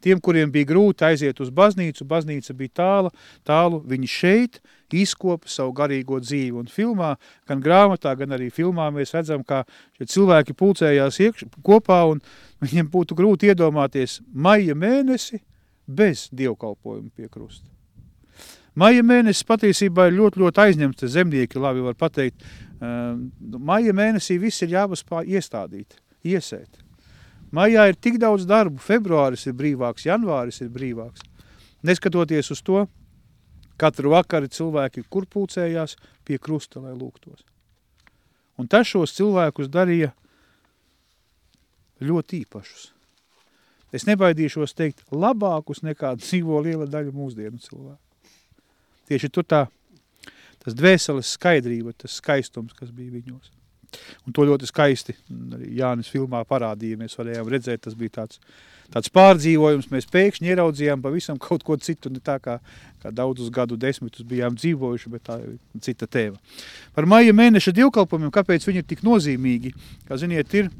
Tiem, 0.00 0.20
kuriem 0.22 0.52
bija 0.52 0.68
grūti 0.70 1.04
aiziet 1.06 1.40
uz 1.42 1.50
baznīcu, 1.54 2.06
baznīca 2.08 2.54
bija 2.56 2.74
tāla, 2.80 3.10
tālu, 3.46 3.82
viņi 3.88 4.10
šeit 4.10 4.60
izkopa 4.96 5.48
savu 5.50 5.74
garīgo 5.76 6.20
dzīvi. 6.22 6.56
Un 6.58 6.70
filmā, 6.70 7.14
gan 7.48 7.62
grāmatā, 7.64 8.14
gan 8.18 8.36
arī 8.36 8.50
filmā 8.54 8.88
mēs 8.94 9.14
redzam, 9.16 9.44
kā 9.46 9.62
šie 9.98 10.08
cilvēki 10.14 10.56
pulcējās 10.58 11.20
iekš, 11.26 11.46
kopā 11.66 12.02
un 12.10 12.22
viņiem 12.64 12.90
būtu 12.92 13.18
grūti 13.18 13.52
iedomāties 13.52 14.20
maija 14.32 14.74
mēnesi 14.78 15.42
bez 15.90 16.28
dievkalpojuma 16.34 17.10
pie 17.16 17.28
krusta. 17.30 17.68
Maija 18.78 19.02
mēnesis 19.02 19.44
patiesībā 19.48 20.06
ir 20.08 20.18
ļoti, 20.20 20.40
ļoti 20.40 20.62
aizņemts, 20.62 21.08
zemnieki 21.10 21.58
labi 21.60 21.82
var 21.84 21.96
pateikt. 21.98 22.44
Maija 22.80 23.92
mēnesī 23.96 24.38
viss 24.40 24.62
ir 24.64 24.76
jāpaspā 24.76 25.24
iestādīt, 25.26 25.98
iesēt. 26.24 26.78
Maijā 27.56 27.88
ir 27.90 27.98
tik 27.98 28.20
daudz 28.22 28.46
darbu, 28.46 28.78
februāris 28.82 29.48
ir 29.50 29.56
brīvāks, 29.58 30.06
janvāris 30.06 30.60
ir 30.62 30.70
brīvāks. 30.70 31.24
Neskatoties 31.82 32.52
uz 32.54 32.62
to, 32.62 32.84
katru 33.80 34.12
vakaru 34.14 34.50
cilvēki 34.52 35.06
kur 35.10 35.26
pulcējās 35.26 35.96
pie 36.28 36.38
krusta, 36.38 36.82
lai 36.84 36.94
lūgtos. 36.94 37.42
Un 38.60 38.68
tas 38.68 38.86
šos 38.86 39.16
cilvēkus 39.16 39.70
darīja 39.72 40.12
ļoti 42.04 42.44
īpašus. 42.44 42.90
Es 43.90 44.06
nebaidīšos 44.06 44.76
teikt 44.78 45.02
labākus 45.10 45.82
nekā 45.82 46.12
dzīvo 46.20 46.60
liela 46.62 46.86
daļa 46.86 47.14
mūsdienu 47.16 47.58
cilvēku. 47.58 47.98
Tieši 49.10 49.30
tur 49.34 49.46
tā, 49.48 49.64
tas 50.62 50.76
dvēseles 50.78 51.32
skaidrība, 51.34 51.96
tas 51.98 52.20
skaistums, 52.20 52.76
kas 52.76 52.92
bija 52.94 53.16
viņos. 53.16 53.50
Un 54.26 54.34
to 54.36 54.44
ļoti 54.48 54.68
skaisti 54.68 55.16
Jānis 55.76 56.10
filmā 56.12 56.42
parādīja. 56.48 56.98
Mēs 57.00 57.16
varējām 57.18 57.48
redzēt, 57.50 57.82
tas 57.86 57.96
bija 57.98 58.20
tāds, 58.20 58.40
tāds 58.92 59.12
pārdzīvojums. 59.14 59.90
Mēs 59.92 60.08
pēkšņi 60.12 60.52
ieraudzījām 60.52 61.02
pavisam 61.04 61.40
kaut 61.42 61.64
ko 61.66 61.78
citu, 61.80 62.12
ne 62.12 62.22
tā 62.24 62.38
kā, 62.42 62.58
kā 63.02 63.12
daudzus 63.14 63.50
gadu 63.54 63.78
desmitus 63.80 64.26
bijām 64.26 64.58
dzīvojuši, 64.58 65.12
bet 65.14 65.26
tā 65.26 65.40
ir 65.42 65.58
cita 65.82 66.08
tēma. 66.10 66.38
Par 66.96 67.08
maija 67.10 67.34
mēneša 67.36 67.74
divkalpojumiem, 67.80 68.32
kāpēc 68.34 68.68
viņi 68.68 68.84
ir 68.84 68.88
tik 68.90 69.04
nozīmīgi, 69.06 69.74
kā 70.08 70.20
ziniet, 70.20 70.54
ir 70.54 70.70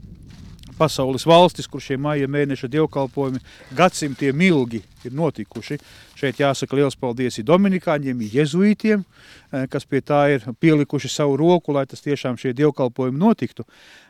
pasaules 0.80 1.26
valstis, 1.28 1.68
kur 1.68 1.82
šie 1.84 1.98
maija 2.00 2.28
mēneša 2.30 2.70
dievkalpojumi 2.72 3.40
gadsimtiem 3.76 4.40
ilgi 4.48 4.80
ir 5.04 5.16
notikuši. 5.16 5.76
Šeit 6.16 6.40
jāsaka 6.40 6.78
liels 6.78 6.96
paldies 7.00 7.40
dominikāņiem, 7.44 8.22
ir 8.24 8.38
jezuītiem, 8.40 9.04
eh, 9.04 9.66
kas 9.70 9.84
pie 9.84 10.00
tā 10.00 10.22
ir 10.34 10.46
pielikuši 10.60 11.08
savu 11.08 11.36
roku, 11.36 11.72
lai 11.72 11.86
tas 11.86 12.00
tiešām 12.00 12.38
šie 12.40 12.54
dievkalpojumi 12.56 13.18
notiktu. 13.18 13.64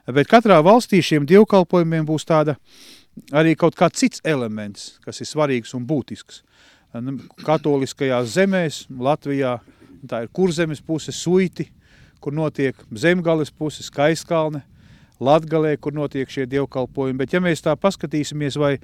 Bet 0.07 0.29
katrā 0.29 0.63
valstī 0.63 1.03
šiem 1.03 1.27
dievkalpojumiem 1.27 2.07
būs 2.07 2.27
tāda 2.27 2.57
arī 3.33 3.57
kaut 3.57 3.75
kāds 3.75 3.99
cits 3.99 4.21
elements, 4.25 4.99
kas 5.05 5.21
ir 5.21 5.27
svarīgs 5.27 5.75
un 5.75 5.87
būtisks. 5.87 6.43
Nu, 6.95 7.19
katoliskajās 7.47 8.33
zemēs, 8.35 8.87
Latvijā, 8.91 9.61
tā 10.07 10.25
ir 10.25 10.33
kurzemes 10.35 10.81
puse, 10.83 11.13
suiti, 11.13 11.69
kur 12.21 12.35
notiek 12.35 12.77
zemgales 12.91 13.51
puse, 13.51 13.85
skaistkalne, 13.87 14.65
Latgalē, 15.21 15.75
kur 15.77 15.93
notiek 15.93 16.31
šie 16.33 16.47
dievkalpojumi, 16.49 17.19
bet 17.21 17.35
ja 17.35 17.41
mēs 17.45 17.61
tā 17.65 17.75
paskatīsimies, 17.77 18.57
vai 18.61 18.77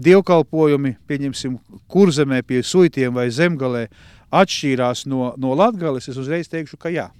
dievkalpojumi, 0.00 0.94
pieņemsim, 1.08 1.58
kurzemē 1.92 2.40
pie 2.48 2.62
suitiem 2.64 3.12
vai 3.14 3.28
zemgalē, 3.30 3.86
atšķīrās 4.32 5.04
no, 5.12 5.34
no 5.36 5.52
Latgales, 5.58 6.08
es 6.08 6.16
uzreiz 6.20 6.48
teikšu, 6.48 6.80
ka 6.80 6.92
jā. 6.92 7.10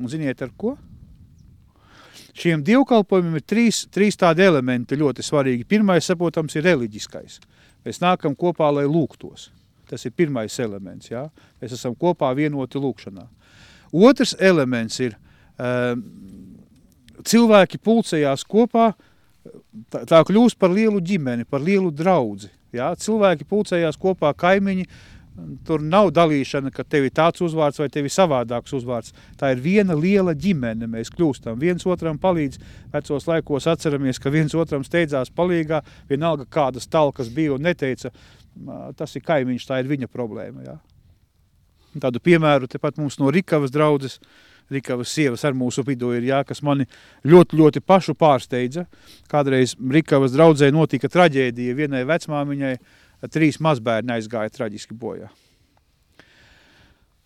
Un 0.00 0.08
ziniet 0.08 0.40
ar 0.42 0.50
ko? 0.56 0.78
Šiem 2.32 2.62
dievkalpojumiem 2.64 3.36
ir 3.36 3.44
trīs, 3.44 3.82
trīs 3.92 4.16
tādi 4.16 4.44
elementi 4.46 4.96
ļoti 4.96 5.24
svarīgi. 5.24 5.68
Pirmais, 5.68 6.08
saprotams, 6.08 6.56
ir 6.56 6.64
reliģiskais. 6.64 7.42
Mēs 7.84 8.00
nākam 8.00 8.32
kopā, 8.38 8.70
lai 8.72 8.86
lūgtos. 8.88 9.50
Tas 9.90 10.06
ir 10.08 10.14
pirmais 10.16 10.56
elements, 10.62 11.10
jā? 11.12 11.26
Mēs 11.60 11.74
esam 11.76 11.92
kopā 11.98 12.30
vienoti 12.38 12.80
lūkšanā. 12.80 13.26
Otrs 13.92 14.32
elements 14.40 14.96
ir 15.04 15.12
uh, 15.12 15.92
cilvēki 17.26 17.80
pulcējās 17.82 18.44
kopā, 18.48 18.92
tā, 19.92 20.04
tā 20.08 20.20
kļūst 20.26 20.58
par 20.60 20.72
lielu 20.74 21.00
ģimeni, 21.00 21.48
par 21.48 21.62
lielu 21.64 21.90
draudzi. 21.94 22.50
Ja? 22.74 22.92
Cilvēki 22.98 23.46
pulcējās 23.48 23.98
kopā 24.00 24.32
kaimiņi, 24.38 24.86
tur 25.64 25.80
nav 25.80 26.10
dalīšana, 26.12 26.70
ka 26.74 26.84
tev 26.84 27.06
ir 27.08 27.14
tāds 27.16 27.40
uzvārds 27.44 27.80
vai 27.80 27.88
tev 27.92 28.06
ir 28.08 28.12
savādāks 28.12 28.74
uzvārds. 28.76 29.14
Tā 29.40 29.54
ir 29.54 29.62
viena 29.64 29.96
liela 29.96 30.34
ģimene, 30.36 30.88
mēs 30.92 31.12
kļūstam. 31.14 31.56
Viens 31.60 31.86
otram 31.88 32.20
palīdz, 32.20 32.60
vecos 32.92 33.28
laikos 33.30 33.68
atceramies, 33.72 34.20
ka 34.20 34.32
viens 34.32 34.54
otram 34.54 34.84
steidzās 34.84 35.32
palīgā, 35.32 35.80
vienalga 36.10 36.46
kādas 36.52 36.88
talkas 36.90 37.32
bija 37.32 37.56
un 37.56 37.64
neteica, 37.64 38.12
tas 38.98 39.16
ir 39.16 39.24
kaimiņš, 39.24 39.68
tā 39.68 39.80
ir 39.80 39.88
viņa 39.88 40.12
problēma. 40.12 40.66
Ja? 40.68 40.78
Tādu 42.02 42.20
piemēru 42.24 42.68
tepat 42.72 43.00
mums 43.00 43.18
no 43.20 43.32
Rikavas 43.32 43.72
draudzes, 43.72 44.18
uh, 44.20 44.51
Rikavas 44.72 45.12
sievas 45.12 45.44
ar 45.48 45.56
mūsu 45.56 45.84
vidū 45.86 46.12
ir, 46.16 46.26
jā, 46.30 46.42
kas 46.48 46.62
mani 46.64 46.88
ļoti, 47.28 47.58
ļoti 47.60 47.84
pašu 47.84 48.16
pārsteidza. 48.18 48.86
Kādreiz 49.30 49.76
Rikavas 49.76 50.34
draudzē 50.34 50.72
notika 50.74 51.10
traģēdija, 51.12 51.78
vienai 51.78 52.04
vecmāmiņai 52.08 52.74
trīs 53.32 53.60
mazbērni 53.62 54.16
aizgāja 54.16 54.52
traģiski 54.52 54.96
bojā. 54.98 55.30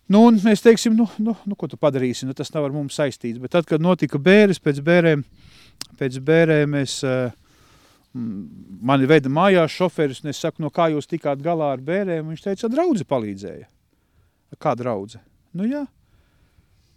Nu, 0.07 0.21
un 0.29 0.37
mēs 0.39 0.63
teiksim, 0.63 0.95
nu, 0.95 1.03
nu, 1.19 1.33
nu, 1.43 1.55
ko 1.59 1.67
tu 1.67 1.79
padarīsi, 1.79 2.27
nu, 2.29 2.35
tas 2.35 2.53
nav 2.53 2.69
ar 2.69 2.75
mums 2.75 2.95
saistīts. 2.95 3.41
Bet 3.43 3.51
tad, 3.57 3.65
kad 3.67 3.83
notika 3.83 4.19
bēres 4.23 4.61
pēc 4.63 4.79
bērēm, 4.85 5.23
pēc 5.99 6.19
bērēm 6.23 6.77
es, 6.79 7.01
mani 8.15 9.09
veda 9.09 9.31
mājās 9.31 9.75
šoferis, 9.75 10.21
un 10.23 10.31
es 10.31 10.39
saku, 10.39 10.63
no 10.63 10.71
kā 10.71 10.87
jūs 10.93 11.11
tikāt 11.11 11.43
galā 11.43 11.73
ar 11.75 11.83
bērēm, 11.83 12.31
viņš 12.31 12.45
teica, 12.45 12.71
draudze 12.71 13.07
palīdzēja. 13.07 13.67
Kā 14.63 14.77
draudze? 14.79 15.19
Nu 15.57 15.67
jā. 15.67 15.83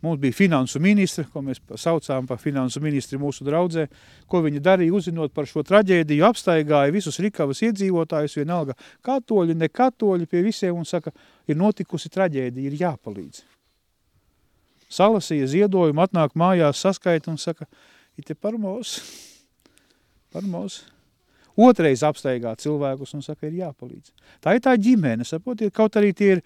Mums 0.01 0.21
bija 0.21 0.33
finansu 0.33 0.81
ministra, 0.81 1.27
ko 1.29 1.43
mēs 1.45 1.59
saucām 1.77 2.25
par 2.29 2.39
finansu 2.41 2.81
ministri 2.81 3.19
mūsu 3.21 3.45
draudzē, 3.45 3.85
ko 4.31 4.41
viņi 4.47 4.63
darīja, 4.65 4.95
uzzinot 4.97 5.35
par 5.37 5.49
šo 5.49 5.61
traģēdiju, 5.69 6.25
apstaigāja 6.25 6.95
visus 6.95 7.21
Rikavas 7.21 7.61
iedzīvotājus, 7.69 8.39
vienalga 8.41 8.77
katoļi, 9.05 9.59
ne 9.61 9.69
katoļi 9.69 10.29
pie 10.31 10.41
visiem 10.47 10.79
un 10.81 10.89
saka, 10.89 11.13
ir 11.45 11.61
notikusi 11.61 12.09
traģēdija, 12.13 12.71
ir 12.71 12.79
jāpalīdz. 12.81 13.43
Salasīja 14.91 15.51
ziedojumu, 15.53 16.01
atnāk 16.03 16.33
mājās, 16.39 16.81
saskaita 16.81 17.31
un 17.31 17.37
saka, 17.39 17.69
ir 18.17 18.25
te 18.25 18.35
par 18.35 18.57
mūsu, 18.59 19.05
par 20.33 20.49
mūsu. 20.49 20.89
Otreiz 21.61 22.01
apstaigā 22.07 22.55
cilvēkus 22.57 23.13
un 23.19 23.25
saka, 23.27 23.51
ir 23.51 23.61
jāpalīdz. 23.61 24.15
Tā 24.41 24.57
ir 24.57 24.65
tā 24.65 24.73
ģimene, 24.81 25.27
saprotiet, 25.29 25.75
kaut 25.77 25.99
arī 26.01 26.15
tie 26.17 26.31
ir 26.39 26.43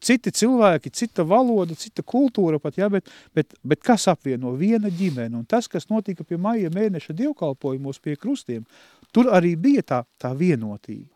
citi 0.00 0.32
cilvēki, 0.32 0.92
cita 0.94 1.24
valoda, 1.28 1.76
cita 1.78 2.04
kultūra 2.06 2.60
pat, 2.62 2.78
ja, 2.78 2.88
bet, 2.92 3.10
bet, 3.34 3.54
bet 3.62 3.82
kas 3.84 4.08
apvieno 4.12 4.54
viena 4.58 4.90
ģimene? 4.90 5.34
Un 5.40 5.46
tas, 5.48 5.68
kas 5.68 5.88
notika 5.90 6.24
pie 6.24 6.38
maija 6.40 6.70
mēneša 6.72 7.16
dievkalpojumos 7.18 8.00
pie 8.02 8.16
krustiem, 8.16 8.64
tur 9.12 9.32
arī 9.34 9.56
bija 9.60 9.82
tā, 9.82 10.04
tā 10.20 10.32
vienotība. 10.36 11.10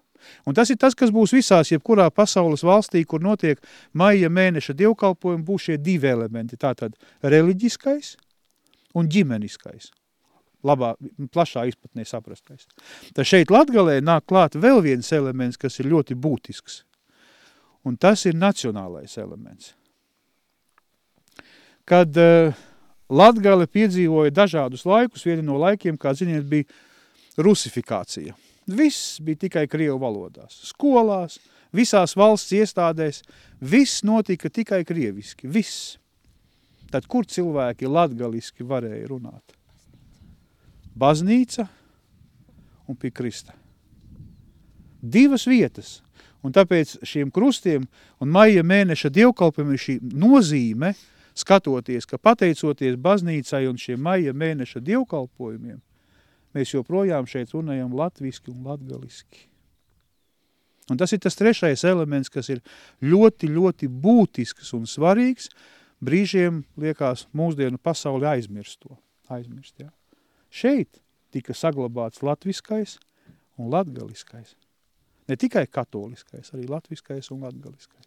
Un 0.47 0.57
tas 0.57 0.71
ir 0.73 0.79
tas, 0.81 0.95
kas 0.97 1.13
būs 1.15 1.35
visās, 1.37 1.71
jebkurā 1.71 2.09
pasaules 2.11 2.65
valstī, 2.67 3.05
kur 3.07 3.23
notiek 3.23 3.61
maija 3.95 4.31
mēneša 4.33 4.75
dievkalpojumi, 4.79 5.45
būs 5.47 5.69
šie 5.69 5.77
divi 5.79 6.11
elementi. 6.11 6.59
Tātad 6.59 6.97
reliģiskais 7.23 8.17
un 8.97 9.11
ģimeniskais. 9.13 9.93
Labā, 10.67 10.95
plašā 11.31 11.67
izpratnē 11.71 12.07
saprastais. 12.09 12.67
Tad 13.15 13.29
šeit 13.29 13.53
Latgalē 13.55 14.01
nāk 14.03 14.27
klāt 14.27 14.57
vēl 14.59 14.81
viens 14.83 15.13
elements, 15.15 15.61
kas 15.61 15.79
ir 15.79 15.93
ļoti 15.93 16.17
būtisks. 16.19 16.81
Un 17.87 17.95
tas 17.97 18.25
ir 18.27 18.35
nacionālais 18.35 19.15
elements. 19.23 19.75
Kad 21.87 22.17
uh, 22.19 22.57
Latgale 23.07 23.69
piedzīvoja 23.71 24.33
dažādus 24.35 24.83
laikus, 24.87 25.23
viena 25.27 25.45
no 25.47 25.61
laikiem, 25.63 25.95
kā 25.95 26.11
ziniet, 26.19 26.49
bija 26.51 26.67
rusifikācija. 27.39 28.35
Viss 28.67 29.21
bija 29.23 29.45
tikai 29.45 29.69
krievu 29.71 30.01
valodās. 30.03 30.57
Skolās, 30.73 31.39
visās 31.71 32.17
valsts 32.19 32.57
iestādēs, 32.57 33.23
viss 33.61 34.03
notika 34.03 34.51
tikai 34.51 34.83
krieviski. 34.89 35.47
Viss. 35.47 35.95
Tad 36.91 37.07
kur 37.11 37.27
cilvēki 37.27 37.87
latgaliski 37.87 38.67
varēja 38.67 39.07
runāt? 39.11 39.55
Baznīca 40.99 41.69
un 42.91 42.99
pie 42.99 43.13
Krista. 43.15 43.55
Divas 45.03 45.47
vietas, 45.47 46.01
Un 46.47 46.55
tāpēc 46.55 47.01
šiem 47.07 47.33
krustiem 47.35 47.89
un 48.23 48.31
maija 48.31 48.63
mēneša 48.63 49.11
dievkalpiem 49.11 49.73
ir 49.75 49.83
šī 49.83 49.97
nozīme, 50.15 50.93
skatoties, 51.37 52.07
ka 52.09 52.21
pateicoties 52.23 52.97
baznīcai 53.03 53.67
un 53.69 53.81
šiem 53.81 54.01
maija 54.03 54.33
mēneša 54.37 54.81
dievkalpojumiem, 54.87 55.81
mēs 56.57 56.73
joprojām 56.73 57.27
šeit 57.29 57.53
runājam 57.53 57.93
latviski 57.97 58.53
un 58.55 58.63
latgaliski. 58.71 59.49
Un 60.87 61.01
tas 61.01 61.11
ir 61.13 61.19
tas 61.19 61.35
trešais 61.35 61.83
elements, 61.85 62.31
kas 62.31 62.49
ir 62.53 62.63
ļoti, 63.03 63.51
ļoti 63.51 63.89
būtisks 63.91 64.71
un 64.79 64.87
svarīgs, 64.87 65.51
brīžiem 65.99 66.63
liekas 66.79 67.27
mūsdienu 67.35 67.81
pasauli 67.83 68.29
aizmirsto. 68.37 68.95
Aizmirst, 69.27 69.75
ja? 69.83 69.91
Šeit 70.47 71.03
tika 71.35 71.57
saglabāts 71.59 72.23
latviskais 72.23 73.01
un 73.59 73.73
latgaliskais. 73.75 74.55
Ne 75.27 75.37
tikai 75.37 75.67
katoliskais, 75.67 76.53
arī 76.55 76.69
latviskais 76.71 77.31
un 77.35 77.43
latgaliskais. 77.47 78.07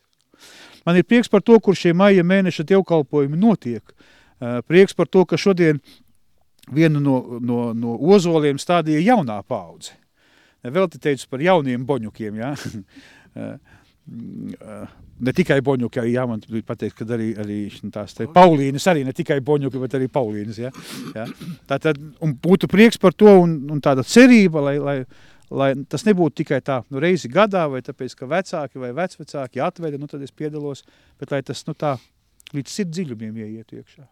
Man 0.86 0.96
ir 0.96 1.04
prieks 1.04 1.30
par 1.32 1.44
to, 1.44 1.58
kur 1.60 1.76
šie 1.76 1.92
maija 1.98 2.24
mēneša 2.24 2.64
dievkalpojumi 2.70 3.40
notiek. 3.40 3.96
Prieks 4.68 4.96
par 4.96 5.10
to, 5.12 5.26
ka 5.28 5.38
šodien 5.38 5.82
vienu 6.72 7.02
no, 7.04 7.18
no, 7.44 7.60
no 7.76 7.98
ozoliem 8.14 8.60
stādīja 8.62 9.02
jaunā 9.04 9.42
paudze. 9.44 9.98
Vēl 10.64 10.90
te 10.92 11.00
teicu 11.00 11.28
par 11.32 11.44
jauniem 11.44 11.86
boņukiem, 11.88 12.40
ja? 12.40 12.54
ne 15.20 15.34
tikai 15.36 15.60
boņuki, 15.66 16.02
jā, 16.12 16.24
man 16.28 16.42
pateikt, 16.68 16.96
ka 16.98 17.08
arī, 17.16 17.30
arī 17.40 17.58
tās 17.94 18.16
te 18.18 18.28
Paulīnas, 18.34 18.88
arī 18.92 19.04
ne 19.08 19.14
tikai 19.16 19.40
boņuki, 19.46 19.82
bet 19.84 19.98
arī 20.00 20.08
Paulīnas, 20.12 20.60
ja? 20.62 20.72
ja? 21.16 21.26
Tātad, 21.70 22.00
un 22.24 22.36
būtu 22.44 22.70
prieks 22.72 23.00
par 23.02 23.16
to 23.18 23.32
un, 23.44 23.58
un 23.72 23.82
tāda 23.84 24.06
cerība, 24.08 24.64
lai, 24.70 24.76
lai, 24.80 24.98
lai 25.50 25.72
tas 25.90 26.06
nebūtu 26.06 26.42
tikai 26.44 26.62
tā 26.66 26.80
nu, 26.90 27.02
reizi 27.02 27.30
gadā, 27.32 27.66
vai 27.72 27.82
tāpēc, 27.86 28.16
ka 28.18 28.30
vecāki 28.30 28.82
vai 28.82 28.92
vecvecāki 28.96 29.62
atveda, 29.64 30.00
nu 30.02 30.08
tad 30.10 30.24
es 30.26 30.32
piedalos, 30.32 30.86
bet 31.20 31.34
lai 31.34 31.42
tas 31.46 31.66
nu, 31.68 31.74
tā 31.74 31.98
līdz 32.54 32.74
sirds 32.74 32.96
dziļumiem 32.98 33.38
ieiet 33.44 33.74
iekšā. 33.74 34.06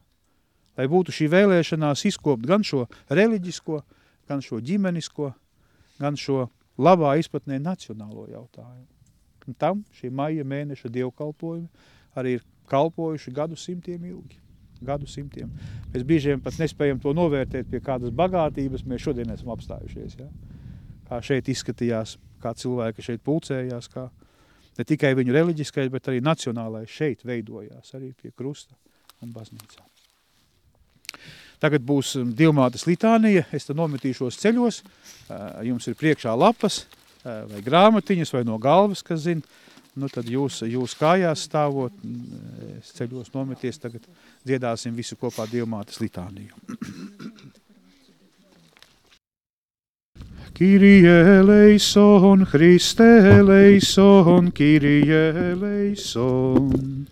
Lai 0.77 0.85
būtu 0.89 1.13
šī 1.13 1.29
vēlēšanās 1.33 2.05
izkopt 2.09 2.45
gan 2.49 2.65
šo 2.65 2.85
reliģisko, 3.09 3.81
gan 4.29 4.43
šo 4.45 4.59
ģimenisko, 4.61 5.31
gan 6.01 6.17
šo 6.19 6.47
labā 6.77 7.15
izpratnē 7.21 7.57
nacionālo 7.61 8.27
jautājumu. 8.29 8.85
Un 9.47 9.55
tam 9.55 9.85
šī 9.95 10.11
maija 10.11 10.43
mēneša 10.45 10.91
dievkalpojumi 10.91 11.69
arī 12.19 12.37
ir 12.37 12.43
kalpojuši 12.69 13.33
gadu 13.33 13.57
simtiem 13.57 14.03
ilgi. 14.05 14.41
Gadu 14.85 15.07
simtiem. 15.09 15.49
Mēs 15.93 16.03
biežiem 16.05 16.41
pat 16.43 16.59
nespējam 16.61 16.99
to 17.01 17.13
novērtēt 17.17 17.69
pie 17.71 17.79
kādas 17.81 18.13
bagātības, 18.13 18.83
mēs 18.85 19.01
šodien 19.07 19.31
esam 19.33 19.49
apstājušies. 19.55 20.19
Ja? 20.19 20.27
Kā 21.07 21.19
šeit 21.23 21.49
izskatījās, 21.51 22.17
kā 22.43 22.53
cilvēki 22.57 23.05
šeit 23.05 23.23
pulcējās, 23.25 23.89
kā 23.93 24.07
ne 24.77 24.85
tikai 24.87 25.13
viņu 25.17 25.35
reliģiskais, 25.35 25.91
bet 25.93 26.09
arī 26.11 26.21
nacionālais 26.23 26.91
šeit 26.91 27.25
veidojās, 27.27 27.93
arī 27.97 28.13
pie 28.17 28.33
krusta 28.35 28.75
un 29.23 29.33
baznīcā. 29.35 29.85
Tagad 31.57 31.81
būs 31.81 32.13
um, 32.19 32.33
divmātes 32.37 32.85
litānija, 32.85 33.47
es 33.55 33.65
te 33.65 33.73
nometīšos 33.73 34.37
ceļos, 34.43 34.83
jums 35.65 35.87
ir 35.89 35.97
priekšā 35.97 36.35
lapas 36.37 36.83
vai 37.25 37.63
grāmatiņas 37.65 38.31
vai 38.35 38.43
no 38.47 38.59
galvas, 38.61 39.01
kas 39.03 39.23
zina, 39.25 39.41
nu 39.97 40.07
tad 40.13 40.29
jūs, 40.29 40.61
jūs 40.69 40.93
kājās 40.99 41.47
stāvot, 41.47 41.95
es 42.77 42.93
ceļos 42.95 43.33
nometies, 43.33 43.81
tagad 43.81 44.05
dziedāsim 44.45 44.95
visu 44.95 45.17
kopā 45.19 45.47
divmātes 45.49 45.99
litāniju. 46.03 46.53
Kyrie 50.57 51.05
eleison, 51.05 52.43
Christe 52.43 53.03
eleison, 53.03 54.49
Kyrie 54.49 55.05
eleison. 55.05 57.05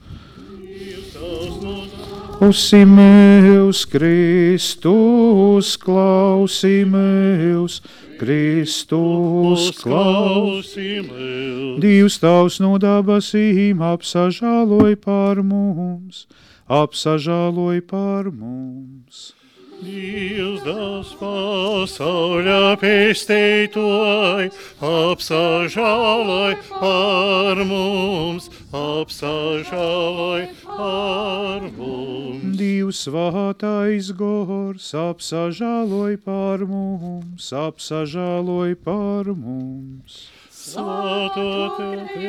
Klausimies, 2.39 3.85
Kristus, 3.85 5.77
klausimies, 5.77 7.81
Kristus, 8.17 9.69
klausimies. 9.77 11.77
Dievs 11.85 12.17
tavs 12.17 12.57
no 12.65 12.81
dabasīm 12.81 13.77
apsažāloj 13.93 14.97
par 15.05 15.45
mums, 15.45 16.25
apsažāloj 16.65 17.85
par 17.85 18.33
mums. 18.33 19.37
Dievs 19.84 20.63
das 20.63 21.09
pasauļa 21.19 22.78
pēsteitojai, 22.80 24.47
apsažāloj 24.80 26.55
par 26.69 27.59
mums, 27.67 28.47
apsažāloj 28.71 30.47
par 30.63 31.67
mums. 31.76 32.55
Dievs 32.55 33.03
svātais 33.03 34.13
gors, 34.15 34.93
apsažāloj 34.95 36.15
par 36.23 36.63
mums, 36.69 37.51
apsažāloj 37.51 38.80
par 38.88 39.28
mums. 39.36 40.32
Svētākajā 40.65 42.23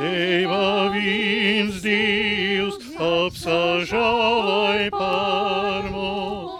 Dieva 0.00 0.88
viens 0.96 1.84
Dievs, 1.84 2.80
apsažāloj 2.96 4.88
par 4.96 5.92
mums 5.92 6.51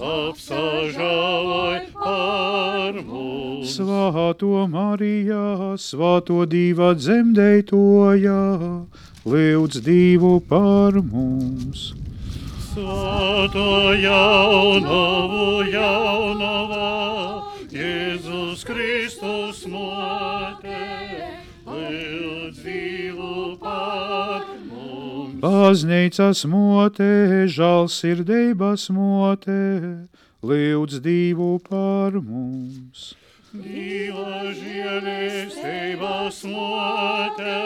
apsažāloj 0.00 1.80
par 1.94 2.96
mums. 3.04 3.74
Svāto 3.76 4.64
Marijā, 4.70 5.76
svāto 5.76 6.46
dīvā 6.48 6.94
dzemdētojā, 6.96 8.42
lūdz 9.28 9.82
divu 9.84 10.40
par 10.48 10.96
mums. 11.04 11.90
Svāto 12.70 13.92
jaunavu 14.00 15.68
jaunavā, 15.68 16.90
Jēzus 17.70 18.64
Kristus 18.64 19.66
motē, 19.68 21.09
Baznīcas 25.40 26.42
motē, 26.44 27.46
žālsirdības 27.48 28.82
motē, 28.92 29.62
lūdz 30.44 30.98
divu 31.00 31.54
par 31.64 32.18
mums. 32.20 33.14
Dieva 33.50 34.52
žēlestības 34.52 36.42
mote, 36.44 37.56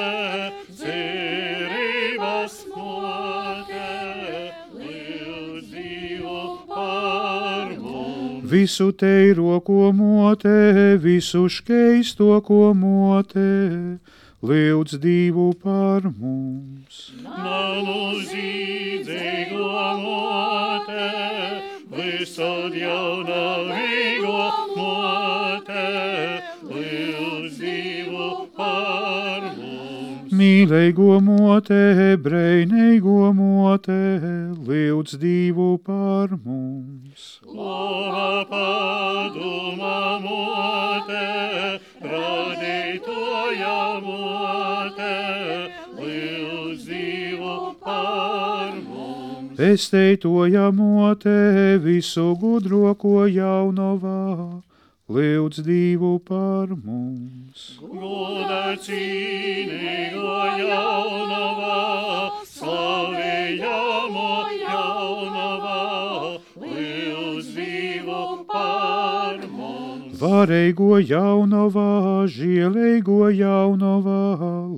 cerības 0.79 2.55
mote, 2.77 3.91
lūdz 4.79 5.67
Dievu 5.75 6.41
par 6.71 7.75
mums. 7.83 8.51
Visu 8.55 8.93
teiro, 8.95 9.59
ko 9.67 9.91
mote, 9.91 10.95
visu 11.03 11.49
skeisto, 11.51 12.39
ko 12.47 12.71
mote, 12.71 13.99
lūdz 14.45 14.99
Dievu 15.01 15.55
par 15.57 16.05
mums. 16.05 16.99
Mote, 20.05 21.09
visod 21.95 22.77
jaunavīgo 22.77 24.45
mote, 24.77 25.87
lūdz 26.69 27.61
Dievu 27.63 28.31
par 28.57 29.03
mums. 29.09 29.24
Mīlēgo 30.35 31.21
mote, 31.23 32.17
breinīgo 32.19 33.29
mote, 33.39 33.99
lūdz 34.67 35.13
Dievu 35.23 35.67
par 35.87 36.33
mums. 36.35 37.27
Lova 37.47 38.43
paduma 38.51 40.19
mote, 40.25 41.23
radītoja 42.03 43.79
mote, 44.09 45.15
lūdz 46.01 46.91
Dievu 46.91 47.57
par 47.87 48.75
mums. 48.75 49.57
Pesteitoja 49.61 50.71
mote, 50.75 51.39
visu 51.87 52.33
gudro, 52.43 52.89
ko 52.99 53.29
jaunavā, 53.31 54.63
lūdz 55.05 55.61
Dievu 55.61 56.17
par 56.25 56.71
mums. 56.73 57.77
Goda 57.77 58.73
cīnīgo 58.81 60.37
jaunavā, 60.65 61.81
slavējamo 62.49 64.31
jaunavā, 64.63 65.83
lūdz 66.57 67.53
Dievu 67.53 68.23
par 68.49 69.45
mums. 69.45 70.17
Varēgo 70.25 70.97
jaunavā, 71.05 72.25
žielēgo 72.25 73.29
jaunavā, 73.29 74.21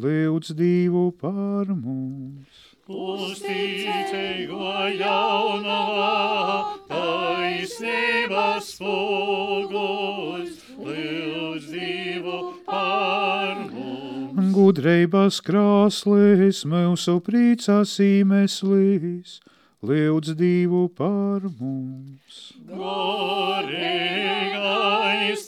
lūdz 0.03 0.55
Dievu 0.59 1.13
par 1.23 1.71
mums. 1.71 2.56
Uzticīgo 2.87 4.63
jaunavā, 4.95 6.79
taisnības 6.87 8.69
spoguļs, 8.77 10.53
lūdz 10.79 11.67
Dievu 11.73 12.55
par 12.63 13.59
mums. 13.73 14.53
Gudreibas 14.55 15.43
krāslis, 15.43 16.63
mūsu 16.63 17.19
prīcās 17.27 17.99
īmeslīs, 18.07 19.43
lūdz 19.83 20.39
Dievu 20.39 20.87
par 20.95 21.43
mums. 21.59 22.55
Gorīgais 22.71 23.83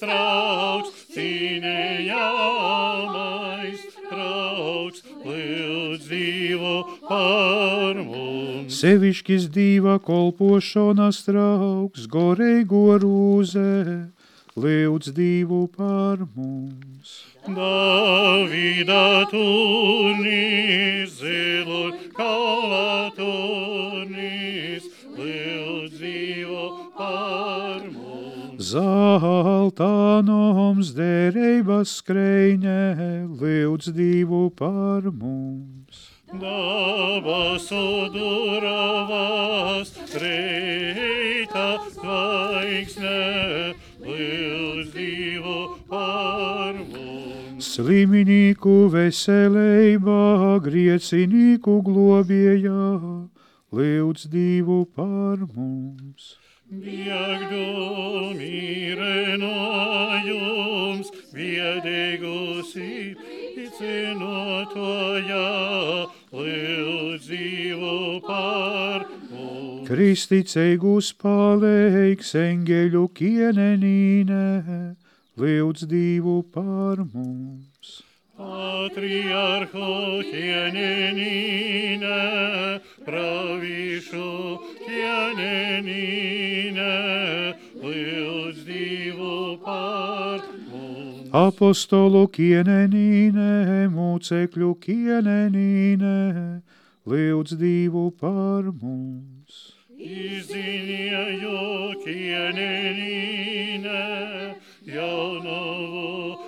trauks, 0.03 1.07
cīnījamais 1.15 2.19
trauks, 4.11 5.07
lūdz 5.29 6.09
Dievu 6.09 6.75
par 7.09 7.99
mums. 8.01 8.79
Sevišķis 8.81 9.49
dīva 9.55 9.99
kolpošanas 10.05 11.23
trauks, 11.27 12.07
goreigo 12.11 12.99
rūzē, 13.03 14.09
lūdz 14.57 15.13
Dievu 15.17 15.67
par 15.77 16.25
mums. 16.35 17.17
Davida 17.49 19.25
turnīs, 19.31 21.19
zilu 21.21 21.93
kaulā 22.17 22.99
Dievu 25.19 26.93
par 26.95 27.83
mums. 27.91 28.71
Derības 30.95 31.95
skrejņē, 32.01 32.83
lūdz 33.41 33.91
Dievu 33.97 34.51
par 34.55 35.09
mums. 35.11 36.05
Dabasu 36.29 38.11
duravās, 38.15 39.91
reita 40.23 41.67
zvaigzne, 41.95 43.75
lūdz 44.05 44.93
Dievu 44.93 45.59
par 45.89 46.79
mums. 46.79 47.73
Sliminīku 47.73 48.77
veselībā, 48.93 50.61
griecinīku 50.63 51.81
globējā, 51.89 52.85
lūdz 53.73 54.29
Dievu 54.33 54.87
par 54.97 55.39
mums. 55.53 56.37
Biegdu 56.69 58.37
mīre 58.37 59.37
no 59.41 59.53
jums, 60.25 61.09
biedīgus 61.33 62.75
īcinotojā, 62.77 64.27
lūdz 66.33 67.25
Dievu 67.29 68.21
par 68.27 69.07
mums. 69.31 69.89
Kristiceigus 69.89 71.13
palīgs 71.17 72.35
eņģeļu 72.37 73.05
kienenīne, 73.17 74.45
lūdz 75.41 75.81
Dievu 75.89 76.43
par 76.53 76.97
mums. 77.05 77.78
Patriarcho 78.39 80.23
kienenīne, 80.23 82.19
pravišu 83.03 84.29
kienenīne, 84.85 85.97
lūdz 87.83 88.61
Dievu 88.69 89.59
par 89.65 90.45
mums. 90.69 91.35
Apostolu 91.35 92.23
kienenīne, 92.37 93.91
mūcekļu 93.97 94.71
kienenīne, 94.87 96.15
lūdz 97.11 97.59
Dievu 97.59 98.05
par 98.23 98.71
mums. 98.71 99.75
Izziņēju 99.99 101.59
kienenīne, 102.07 103.99
jaunavu 104.95 106.48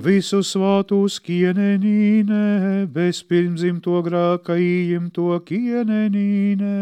Visu 0.00 0.40
svātus 0.40 1.18
kienenīne, 1.20 2.86
bezpirmzimto 2.94 4.00
grāka 4.06 4.56
īimto 4.56 5.36
kienenīne, 5.44 6.76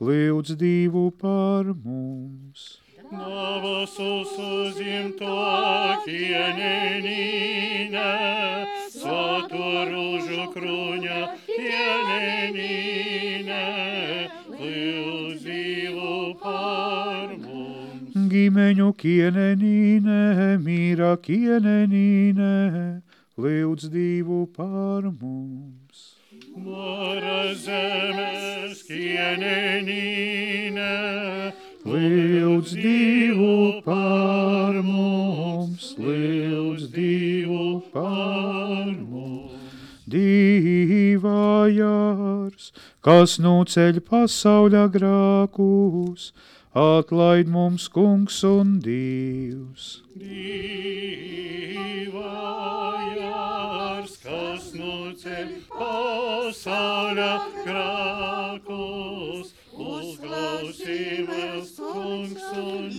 lūdz 0.00 0.56
Dievu 0.56 1.10
par 1.20 1.74
mums. 1.84 2.81
Navasus 3.12 4.32
uzimto 4.40 5.36
kienenīne, 6.06 8.04
svāto 8.94 9.66
rūžu 9.90 10.46
kruņa 10.54 11.18
kienenīne, 11.44 13.58
lūdz 14.48 15.44
Dievu 15.44 16.32
par 16.40 17.36
mums. 17.36 18.16
Gimeņu 18.32 18.88
kienenīne, 19.02 20.20
mīra 20.64 21.12
kienenīne, 21.28 22.52
lūdz 23.36 23.92
Dievu 23.92 24.40
par 24.56 25.12
mums. 25.12 26.16
Mora 26.56 27.52
zemes 27.56 28.82
kienenīne, 28.88 30.88
Lūdz 31.82 32.76
Dievu 32.78 33.82
par 33.82 34.76
mums, 34.86 35.94
lūdz 35.98 36.86
Dievu 36.94 37.82
par 37.90 38.86
mums. 38.86 39.58
Dīvā 40.12 41.72
jārs, 41.72 42.70
kas 43.02 43.38
nuceļ 43.42 43.98
pasauļa 44.06 44.84
grākus, 44.94 46.32
atlaid 46.76 47.48
mums 47.48 47.88
kungs 47.90 48.42
un 48.46 48.78
Dievs. 48.84 50.02
Divājārs, 50.12 50.52
kas 54.26 54.70
nu 54.76 55.12
ceļ 55.22 55.48
pasaulē 55.72 57.32
grākus, 57.64 59.52
uzklausīmies 59.96 61.72
kungs 61.78 62.46
un. 62.62 62.90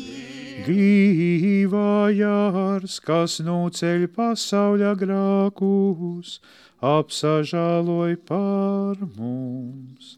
Dīvā 0.68 1.94
jārs, 2.16 3.00
kas 3.04 3.40
nuceļ 3.44 4.10
pasauļa 4.16 4.94
grākus, 5.02 6.38
apsažāloj 6.84 8.20
par 8.28 9.02
mums. 9.16 10.18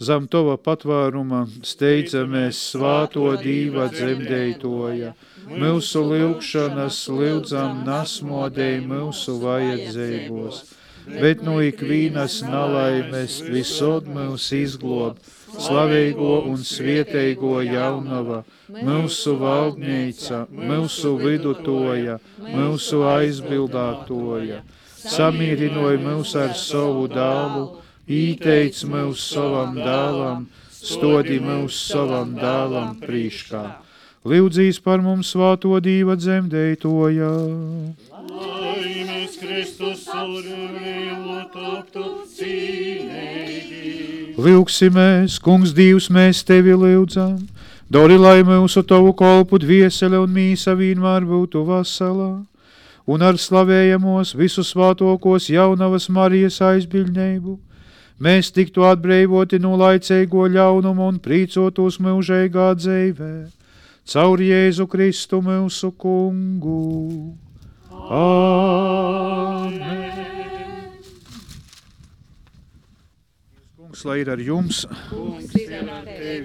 Zam 0.00 0.24
tova 0.32 0.54
patvāruma 0.56 1.42
steidzamies 1.60 2.58
svāto 2.70 3.26
dīva 3.42 3.90
dzemdētoja. 3.92 5.10
Mūsu 5.60 6.04
lūgšanas 6.08 7.00
lūdzam 7.12 7.82
nasmodēji 7.84 8.80
mūsu 8.88 9.34
vajadzībos, 9.42 10.62
bet 11.10 11.44
no 11.44 11.58
ikvīnas 11.64 12.38
nalaimes 12.48 13.42
visod 13.44 14.08
mūs 14.08 14.48
izglob, 14.56 15.20
slavīgo 15.56 16.34
un 16.50 16.62
svieteigo 16.66 17.60
jaunava, 17.66 18.42
mūsu 18.70 19.36
valdnīca, 19.40 20.44
mūsu 20.52 21.16
vidutoja, 21.20 22.18
mūsu 22.38 23.02
aizbildātoja. 23.10 24.62
Samierinoja 25.00 26.00
mūs 26.04 26.34
ar 26.36 26.54
savu 26.58 27.06
dālu, 27.10 27.66
īteic 28.06 28.82
mūs 28.90 29.22
savam 29.32 29.78
dālam, 29.78 30.48
stodi 30.70 31.38
mūs 31.40 31.78
savam 31.88 32.34
dālam 32.36 32.98
prīškā. 33.00 33.64
Lūdzīs 34.28 34.82
par 34.84 35.00
mums 35.00 35.30
svāto 35.32 35.78
dīva 35.80 36.18
dzemdētojā. 36.20 37.30
Laimes 38.12 39.38
Kristus 39.40 40.04
urvīlu 40.12 41.38
toptu 41.54 42.04
cīnēji. 42.36 43.79
Lūksimies, 44.40 45.34
kungs 45.44 45.74
Dievs, 45.76 46.06
mēs 46.08 46.38
tevi 46.48 46.72
lūdzam, 46.72 47.34
dori 47.92 48.16
lai 48.16 48.40
mūsu 48.46 48.80
tavu 48.88 49.12
kolpu 49.12 49.58
dviesele 49.60 50.16
un 50.16 50.30
mīsa 50.32 50.72
vienmēr 50.78 51.26
būtu 51.28 51.60
vasalā, 51.66 52.30
un 53.04 53.26
ar 53.26 53.36
slavējamos 53.36 54.32
visu 54.40 54.64
svātokos 54.64 55.50
jaunavas 55.52 56.08
Marijas 56.08 56.60
aizbiļņēbu, 56.64 57.58
mēs 58.24 58.48
tiktu 58.56 58.86
atbrīvoti 58.88 59.60
no 59.60 59.76
laicīgo 59.76 60.48
ļaunumu 60.56 61.10
un 61.10 61.20
prīcotos 61.20 62.00
mūžīgā 62.00 62.72
dzīvē, 62.80 63.34
caur 64.08 64.40
Jēzu 64.40 64.88
Kristu 64.88 65.42
mūsu 65.44 65.92
kungu. 66.00 67.36
Amen. 68.08 69.99
Kungs, 73.90 74.04
lai 74.06 74.20
ir 74.22 74.28
ar 74.30 74.38
jums, 74.38 74.84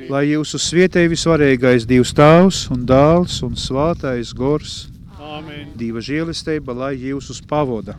lai 0.10 0.24
jūsu 0.32 0.58
svietē 0.58 1.04
visvarīgais 1.06 1.84
Dievs 1.86 2.10
tavs 2.18 2.64
un 2.74 2.88
dāls 2.90 3.36
un 3.46 3.54
svātais 3.54 4.32
gors, 4.34 4.88
Amen. 5.14 5.76
Dieva 5.78 6.02
žēlistība, 6.02 6.74
lai 6.74 6.96
jūs 6.98 7.30
uz 7.30 7.42
pavoda. 7.46 7.94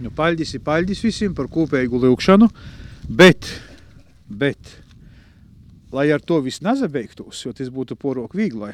Nu, 0.00 0.14
paļģis 0.16 0.54
ir 0.56 0.64
paļģis 0.64 1.04
visiem 1.04 1.36
par 1.36 1.50
kopēju 1.52 2.00
lūkšanu, 2.06 2.48
bet, 3.20 3.50
bet, 4.24 4.72
lai 5.92 6.08
ar 6.08 6.24
to 6.24 6.40
viss 6.40 6.64
nezabeigtos, 6.64 7.44
jo 7.44 7.52
tas 7.52 7.68
būtu 7.68 8.00
porok 8.00 8.32
vīglai. 8.32 8.72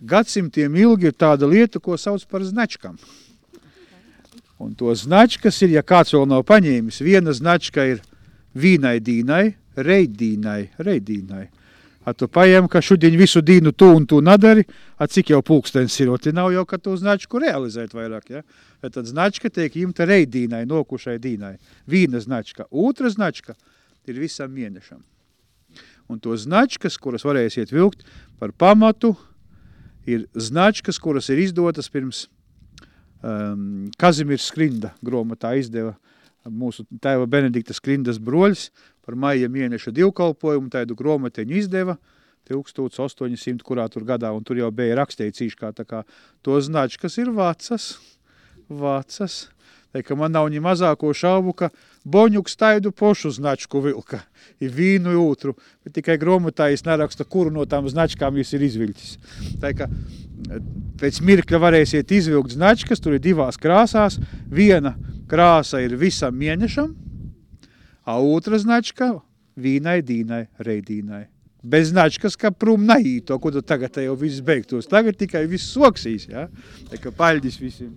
Gadsimtiem 0.00 0.80
ilgi 0.80 1.12
ir 1.12 1.20
tāda 1.20 1.44
lieta, 1.44 1.76
ko 1.76 2.00
sauc 2.00 2.24
par 2.24 2.40
značkam. 2.48 2.96
Un 4.58 4.72
to 4.74 4.94
značkas 4.96 5.58
ir, 5.62 5.74
ja 5.76 5.82
kāds 5.84 6.14
vēl 6.14 6.24
nav 6.30 6.46
paņēmis, 6.48 7.02
viena 7.04 7.34
značka 7.36 7.84
ir 7.84 8.00
vīnai 8.56 8.96
dīnai, 9.04 9.44
reidīnai, 9.76 10.60
reidīnai. 10.80 11.44
A 12.06 12.14
tu 12.14 12.28
paņem, 12.30 12.68
ka 12.70 12.80
šodien 12.80 13.16
visu 13.18 13.42
dienu 13.42 13.72
tu 13.74 13.88
un 13.90 14.04
tu 14.06 14.20
nadari, 14.22 14.62
a 14.96 15.08
cik 15.10 15.32
jau 15.34 15.40
pulkstens 15.42 15.96
ir, 16.00 16.12
te 16.22 16.32
nav 16.32 16.52
jau, 16.54 16.62
ka 16.64 16.78
tu 16.78 16.94
značku 16.96 17.40
realizēt 17.42 17.96
vairāk, 17.98 18.30
ja? 18.30 18.44
Bet 18.80 18.94
tad 18.94 19.10
značka 19.10 19.50
tiek 19.50 19.74
imta 19.82 20.06
reidīnai, 20.06 20.62
nokušai 20.70 21.18
dīnai. 21.18 21.56
Vīna 21.90 22.22
značka. 22.22 22.68
Otra 22.70 23.10
značka 23.10 23.56
ir 24.06 24.22
visam 24.22 24.54
mēnešam. 24.54 25.02
Un 26.06 26.22
to 26.22 26.36
značkas, 26.38 26.94
kuras 27.02 27.26
varēsiet 27.26 27.74
vilkt 27.74 28.06
par 28.38 28.54
pamatu, 28.54 29.16
ir 30.06 30.28
značkas, 30.38 31.02
kuras 31.02 31.28
ir 31.34 31.42
izdotas 31.42 31.90
pirms 31.90 32.28
um, 33.22 33.86
Kazimirs 34.00 34.48
Skrinda 34.50 34.92
grāmatā 35.04 35.54
izdeva 35.60 35.94
mūsu 36.46 36.86
tēva 37.02 37.26
Benedikta 37.30 37.74
Skrindas 37.74 38.20
broļs 38.22 38.68
par 39.06 39.16
maija 39.18 39.48
mēneša 39.50 39.92
divkalpojumu, 39.94 40.70
tādu 40.72 40.96
grāmatiņu 40.98 41.58
izdeva 41.58 41.96
1800, 42.46 43.62
kurā 43.66 43.88
tur 43.90 44.06
gadā, 44.06 44.30
un 44.34 44.44
tur 44.46 44.58
jau 44.60 44.70
bija 44.74 44.98
rakstīts 45.00 45.42
īškā, 45.48 45.72
tā 45.74 45.86
kā 45.86 46.02
to 46.46 46.58
značkas 46.62 47.18
ir 47.18 47.32
vecas, 47.34 47.96
vecas. 48.70 49.46
Tā 49.94 50.02
ka 50.04 50.16
man 50.18 50.34
nav 50.34 50.48
ni 50.52 50.60
mazāko 50.62 51.12
šaubu, 51.14 51.54
ka 51.56 51.70
Boņuks 52.06 52.54
taidu 52.54 52.92
pošu 52.94 53.32
značku 53.34 53.80
vilka, 53.82 54.20
ir 54.62 54.70
vīnu 54.70 55.16
otru, 55.24 55.56
bet 55.82 55.96
tikai 55.98 56.14
grāmatā 56.22 56.68
es 56.70 56.84
neraksta, 56.86 57.26
kuru 57.26 57.50
no 57.50 57.64
tām 57.66 57.88
značkām 57.90 58.38
jūs 58.38 58.52
ir 58.54 58.62
izvilcis. 58.62 59.16
Tā 59.62 59.72
ka 59.74 59.88
pēc 61.00 61.18
mirkļa 61.26 61.60
varēsiet 61.62 62.14
izvilkt 62.14 62.54
značkas, 62.54 63.02
tur 63.02 63.16
ir 63.16 63.24
divās 63.24 63.58
krāsās. 63.58 64.20
Viena 64.46 64.94
krāsa 65.26 65.82
ir 65.82 65.96
visam 65.98 66.36
mēnešam, 66.38 66.94
a 68.06 68.20
otra 68.22 68.58
značka 68.62 69.16
vīnai, 69.58 69.98
dīnai, 70.06 70.44
reidīnai. 70.62 71.24
Bez 71.66 71.90
značkas, 71.90 72.36
ka 72.38 72.52
prom 72.54 72.84
naīto, 72.86 73.34
ko 73.42 73.50
tu 73.50 73.62
tagad 73.66 73.98
jau 73.98 74.14
viss 74.20 74.44
beigtos. 74.44 74.86
Tagad 74.86 75.18
tikai 75.18 75.42
viss 75.50 75.72
soksīs, 75.74 76.28
ja? 76.30 76.46
Tā 76.86 77.00
kā 77.02 77.10
paļģis 77.10 77.58
visiem. 77.58 77.96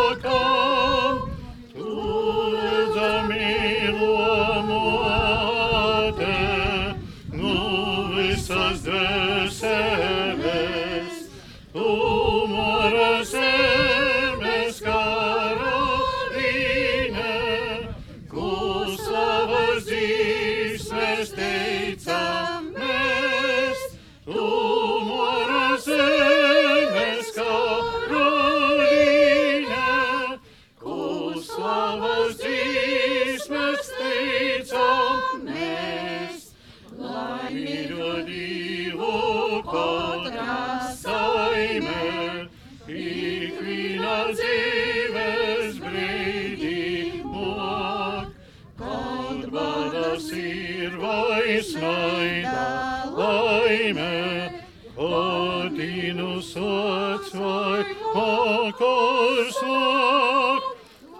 badas 50.21 50.31
ir 50.31 50.97
vai 50.97 51.63
snaida 51.63 53.11
laime, 53.17 54.51
Odinu 54.97 56.41
sots 56.41 57.33
vai 57.33 57.85
akors 58.13 59.61
lok, 59.63 60.63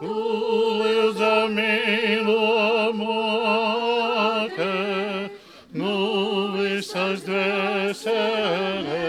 Lūdza 0.01 1.47
mīlo 1.49 2.93
mote, 2.93 4.73
nu 5.73 5.95
visas 6.57 7.21
dvēseles, 7.25 9.00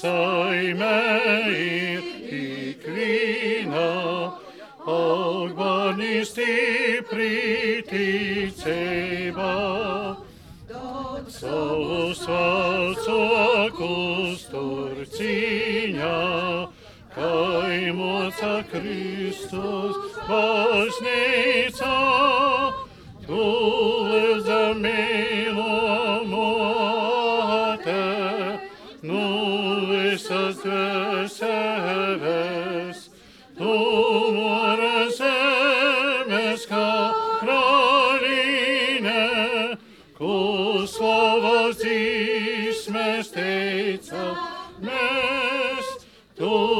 saime 0.00 0.96
ir 1.52 2.04
ikviena, 2.40 3.90
augmanī 4.86 6.24
stipri 6.24 7.84
ticība. 7.90 9.54
Savus 11.30 12.20
vecākus 13.70 14.42
tur 14.50 15.04
cīņā, 15.14 16.18
kaimoca 17.14 18.54
Kristus 18.72 19.96
baznīca. 20.28 21.94
Tur 23.26 23.99
Oh. 46.42 46.79